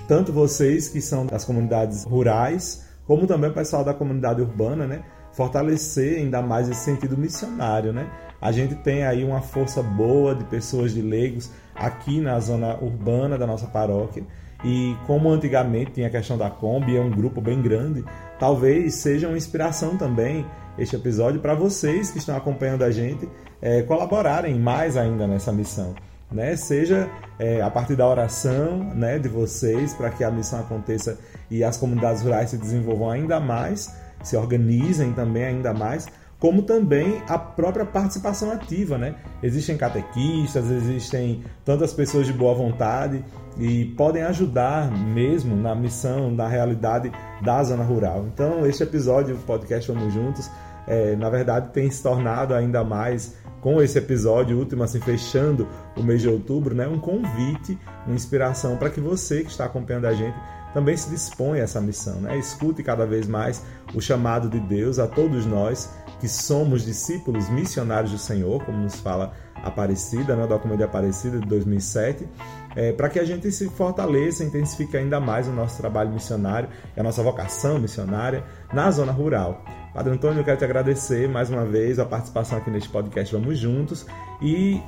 tanto 0.08 0.32
vocês 0.32 0.88
que 0.88 1.00
são 1.00 1.24
das 1.24 1.44
comunidades 1.44 2.04
rurais, 2.04 2.84
como 3.06 3.26
também 3.26 3.50
o 3.50 3.54
pessoal 3.54 3.84
da 3.84 3.94
comunidade 3.94 4.42
urbana, 4.42 4.86
né? 4.86 5.04
fortalecer 5.38 6.18
ainda 6.18 6.42
mais 6.42 6.68
esse 6.68 6.80
sentido 6.80 7.16
missionário, 7.16 7.92
né? 7.92 8.10
A 8.40 8.50
gente 8.50 8.74
tem 8.74 9.04
aí 9.04 9.22
uma 9.22 9.40
força 9.40 9.80
boa 9.80 10.34
de 10.34 10.42
pessoas 10.44 10.92
de 10.92 11.00
leigos 11.00 11.48
aqui 11.76 12.20
na 12.20 12.40
zona 12.40 12.76
urbana 12.82 13.38
da 13.38 13.46
nossa 13.46 13.68
paróquia. 13.68 14.24
E 14.64 14.96
como 15.06 15.30
antigamente 15.30 15.92
tinha 15.92 16.08
a 16.08 16.10
questão 16.10 16.36
da 16.36 16.50
Kombi, 16.50 16.96
é 16.96 17.00
um 17.00 17.10
grupo 17.10 17.40
bem 17.40 17.62
grande, 17.62 18.04
talvez 18.38 18.94
seja 18.94 19.28
uma 19.28 19.36
inspiração 19.36 19.96
também 19.96 20.44
este 20.76 20.96
episódio 20.96 21.40
para 21.40 21.54
vocês 21.54 22.10
que 22.10 22.18
estão 22.18 22.36
acompanhando 22.36 22.82
a 22.82 22.90
gente 22.90 23.28
é, 23.60 23.82
colaborarem 23.82 24.58
mais 24.58 24.96
ainda 24.96 25.26
nessa 25.26 25.52
missão. 25.52 25.94
Né? 26.30 26.56
Seja 26.56 27.08
é, 27.38 27.62
a 27.62 27.70
partir 27.70 27.96
da 27.96 28.06
oração 28.06 28.78
né, 28.94 29.18
de 29.18 29.28
vocês 29.28 29.94
para 29.94 30.10
que 30.10 30.22
a 30.22 30.30
missão 30.30 30.60
aconteça 30.60 31.18
e 31.50 31.64
as 31.64 31.76
comunidades 31.76 32.22
rurais 32.22 32.50
se 32.50 32.58
desenvolvam 32.58 33.10
ainda 33.10 33.40
mais, 33.40 33.94
se 34.22 34.36
organizem 34.36 35.12
também 35.12 35.44
ainda 35.44 35.72
mais, 35.72 36.06
como 36.38 36.62
também 36.62 37.20
a 37.28 37.36
própria 37.36 37.84
participação 37.84 38.50
ativa, 38.50 38.96
né? 38.96 39.16
Existem 39.42 39.76
catequistas, 39.76 40.70
existem 40.70 41.42
tantas 41.64 41.92
pessoas 41.92 42.26
de 42.26 42.32
boa 42.32 42.54
vontade 42.54 43.24
e 43.58 43.86
podem 43.96 44.22
ajudar 44.22 44.90
mesmo 44.90 45.56
na 45.56 45.74
missão, 45.74 46.30
na 46.30 46.46
realidade 46.46 47.10
da 47.42 47.62
zona 47.64 47.82
rural. 47.82 48.26
Então, 48.32 48.64
este 48.64 48.84
episódio 48.84 49.34
do 49.34 49.42
podcast 49.42 49.90
Vamos 49.90 50.14
Juntos, 50.14 50.48
é, 50.86 51.16
na 51.16 51.28
verdade, 51.28 51.70
tem 51.72 51.90
se 51.90 52.02
tornado 52.02 52.54
ainda 52.54 52.84
mais 52.84 53.36
com 53.60 53.82
esse 53.82 53.98
episódio 53.98 54.56
último, 54.56 54.84
assim, 54.84 55.00
fechando 55.00 55.66
o 55.96 56.02
mês 56.04 56.22
de 56.22 56.28
outubro, 56.28 56.72
né? 56.72 56.86
Um 56.86 57.00
convite, 57.00 57.76
uma 58.06 58.14
inspiração 58.14 58.76
para 58.76 58.88
que 58.88 59.00
você 59.00 59.42
que 59.42 59.50
está 59.50 59.64
acompanhando 59.64 60.06
a 60.06 60.14
gente 60.14 60.36
também 60.78 60.96
se 60.96 61.10
dispõe 61.10 61.58
a 61.58 61.64
essa 61.64 61.80
missão. 61.80 62.20
Né? 62.20 62.38
Escute 62.38 62.84
cada 62.84 63.04
vez 63.04 63.26
mais 63.26 63.64
o 63.92 64.00
chamado 64.00 64.48
de 64.48 64.60
Deus 64.60 65.00
a 65.00 65.08
todos 65.08 65.44
nós 65.44 65.90
que 66.20 66.28
somos 66.28 66.84
discípulos 66.84 67.48
missionários 67.48 68.12
do 68.12 68.18
Senhor, 68.18 68.64
como 68.64 68.78
nos 68.78 68.94
fala 69.00 69.32
Aparecida, 69.56 70.36
né, 70.36 70.46
documento 70.46 70.78
de 70.78 70.84
Aparecida 70.84 71.40
de 71.40 71.46
2007, 71.48 72.28
é, 72.76 72.92
para 72.92 73.08
que 73.08 73.18
a 73.18 73.24
gente 73.24 73.50
se 73.50 73.68
fortaleça, 73.70 74.44
intensifique 74.44 74.96
ainda 74.96 75.18
mais 75.18 75.48
o 75.48 75.52
nosso 75.52 75.78
trabalho 75.78 76.10
missionário 76.10 76.68
e 76.96 77.00
a 77.00 77.02
nossa 77.02 77.24
vocação 77.24 77.76
missionária 77.80 78.44
na 78.72 78.88
zona 78.92 79.10
rural. 79.10 79.64
Padre 79.92 80.12
Antônio, 80.12 80.40
eu 80.40 80.44
quero 80.44 80.58
te 80.58 80.64
agradecer 80.64 81.28
mais 81.28 81.50
uma 81.50 81.64
vez 81.64 81.98
a 81.98 82.04
participação 82.04 82.58
aqui 82.58 82.70
neste 82.70 82.88
podcast 82.88 83.34
Vamos 83.34 83.58
Juntos 83.58 84.06
e 84.40 84.80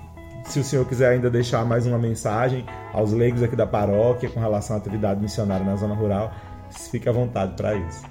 se 0.45 0.61
o 0.61 0.65
senhor 0.65 0.85
quiser 0.87 1.11
ainda 1.11 1.31
deixar 1.31 1.65
mais 1.65 1.87
uma 1.87 1.99
mensagem 1.99 2.65
aos 2.93 3.13
leigos 3.13 3.43
aqui 3.43 3.57
da 3.57 3.67
paróquia 3.67 4.29
com 4.29 4.41
relação 4.41 4.77
à 4.77 4.79
atividade 4.79 5.21
missionária 5.21 5.65
na 5.65 5.77
zona 5.77 5.95
rural, 5.95 6.33
fique 6.71 7.09
à 7.09 7.13
vontade 7.13 7.55
para 7.57 7.75
isso. 7.77 8.03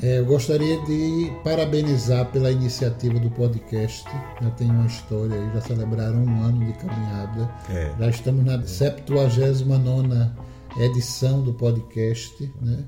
É, 0.00 0.20
eu 0.20 0.26
gostaria 0.26 0.80
de 0.84 1.32
parabenizar 1.42 2.26
pela 2.26 2.52
iniciativa 2.52 3.18
do 3.18 3.30
podcast. 3.30 4.04
Já 4.40 4.50
tem 4.50 4.70
uma 4.70 4.86
história 4.86 5.34
aí, 5.34 5.50
já 5.52 5.60
celebraram 5.60 6.22
um 6.22 6.42
ano 6.42 6.64
de 6.64 6.72
caminhada. 6.74 7.50
É. 7.68 7.92
Já 7.98 8.08
estamos 8.08 8.44
na 8.44 8.62
79 8.62 10.30
edição 10.78 11.42
do 11.42 11.52
podcast. 11.52 12.52
Né? 12.62 12.84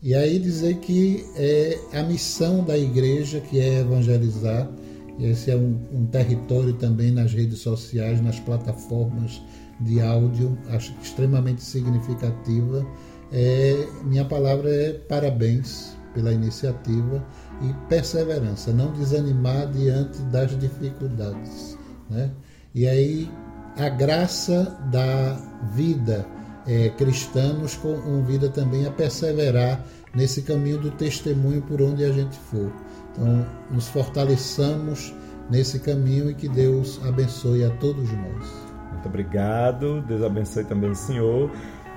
E 0.00 0.14
aí 0.14 0.38
dizer 0.38 0.76
que 0.76 1.26
é 1.34 1.78
a 1.94 2.02
missão 2.04 2.62
da 2.62 2.78
igreja, 2.78 3.40
que 3.40 3.58
é 3.58 3.80
evangelizar, 3.80 4.68
esse 5.18 5.50
é 5.50 5.56
um, 5.56 5.78
um 5.92 6.06
território 6.06 6.72
também 6.74 7.10
nas 7.10 7.32
redes 7.32 7.58
sociais, 7.60 8.20
nas 8.20 8.38
plataformas 8.40 9.42
de 9.80 10.00
áudio, 10.00 10.56
acho 10.70 10.94
extremamente 11.02 11.62
significativa. 11.62 12.86
É, 13.32 13.86
minha 14.04 14.24
palavra 14.24 14.68
é 14.70 14.92
parabéns 14.92 15.96
pela 16.14 16.32
iniciativa 16.32 17.24
e 17.62 17.88
perseverança, 17.88 18.72
não 18.72 18.92
desanimar 18.92 19.70
diante 19.70 20.20
das 20.24 20.58
dificuldades. 20.58 21.78
Né? 22.10 22.30
E 22.74 22.86
aí 22.86 23.30
a 23.76 23.88
graça 23.88 24.76
da 24.90 25.34
vida 25.74 26.26
é, 26.66 26.90
cristã 26.90 27.52
nos 27.54 27.74
convida 27.76 28.48
também 28.48 28.86
a 28.86 28.90
perseverar 28.90 29.84
nesse 30.14 30.42
caminho 30.42 30.78
do 30.78 30.90
testemunho 30.90 31.62
por 31.62 31.80
onde 31.80 32.04
a 32.04 32.12
gente 32.12 32.36
for. 32.38 32.70
Então, 33.12 33.46
nos 33.70 33.88
fortaleçamos 33.88 35.14
nesse 35.50 35.78
caminho 35.78 36.30
e 36.30 36.34
que 36.34 36.48
Deus 36.48 37.00
abençoe 37.06 37.64
a 37.64 37.70
todos 37.70 38.10
nós. 38.10 38.72
Muito 38.92 39.06
obrigado, 39.06 40.02
Deus 40.02 40.22
abençoe 40.22 40.64
também 40.64 40.90
o 40.90 40.94
Senhor. 40.94 41.50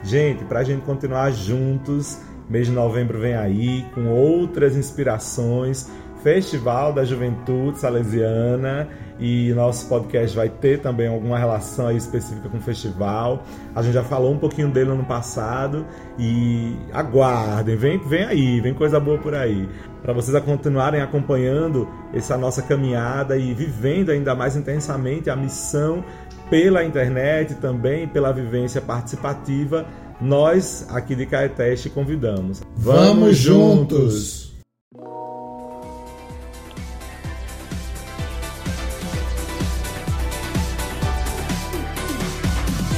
Gente, 0.04 0.44
para 0.46 0.60
a 0.60 0.64
gente 0.64 0.84
continuar 0.84 1.32
juntos, 1.32 2.20
mês 2.50 2.68
de 2.68 2.74
novembro 2.74 3.20
vem 3.20 3.36
aí 3.36 3.86
com 3.94 4.08
outras 4.08 4.76
inspirações. 4.76 5.90
Festival 6.26 6.92
da 6.92 7.06
Juventude 7.06 7.78
Salesiana 7.78 8.88
e 9.20 9.54
nosso 9.54 9.88
podcast 9.88 10.36
vai 10.36 10.50
ter 10.50 10.80
também 10.80 11.08
alguma 11.08 11.38
relação 11.38 11.96
específica 11.96 12.50
com 12.50 12.58
o 12.58 12.62
festival. 12.62 13.44
A 13.76 13.84
gente 13.84 13.94
já 13.94 14.04
falou 14.04 14.34
um 14.34 14.40
pouquinho 14.40 14.72
dele 14.72 14.88
no 14.88 14.96
ano 14.96 15.06
passado 15.06 15.86
e 16.18 16.76
aguardem, 16.92 17.76
vem, 17.76 18.00
vem 18.00 18.24
aí, 18.24 18.60
vem 18.60 18.74
coisa 18.74 19.00
boa 19.00 19.20
por 19.20 19.36
aí. 19.36 19.70
Para 20.02 20.14
vocês 20.14 20.44
continuarem 20.44 21.00
acompanhando 21.00 21.88
essa 22.12 22.36
nossa 22.36 22.64
caminhada 22.64 23.38
e 23.38 23.54
vivendo 23.54 24.10
ainda 24.10 24.34
mais 24.34 24.56
intensamente 24.56 25.30
a 25.30 25.36
missão 25.36 26.04
pela 26.50 26.84
internet 26.84 27.54
também 27.54 28.08
pela 28.08 28.34
vivência 28.34 28.82
participativa 28.82 29.86
nós 30.20 30.88
aqui 30.90 31.14
de 31.14 31.28
Caetés 31.28 31.84
te 31.84 31.90
convidamos. 31.90 32.64
Vamos 32.76 33.38
juntos! 33.38 34.45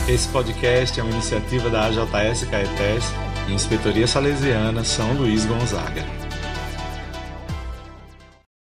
Esse 0.07 0.25
podcast 0.29 0.97
é 0.97 1.03
uma 1.03 1.11
iniciativa 1.11 1.69
da 1.69 1.87
AJS 1.87 2.45
Caetés 2.45 3.03
e 3.49 3.51
Inspetoria 3.51 4.07
Salesiana 4.07 4.81
São 4.85 5.11
Luís 5.11 5.45
Gonzaga. 5.45 6.26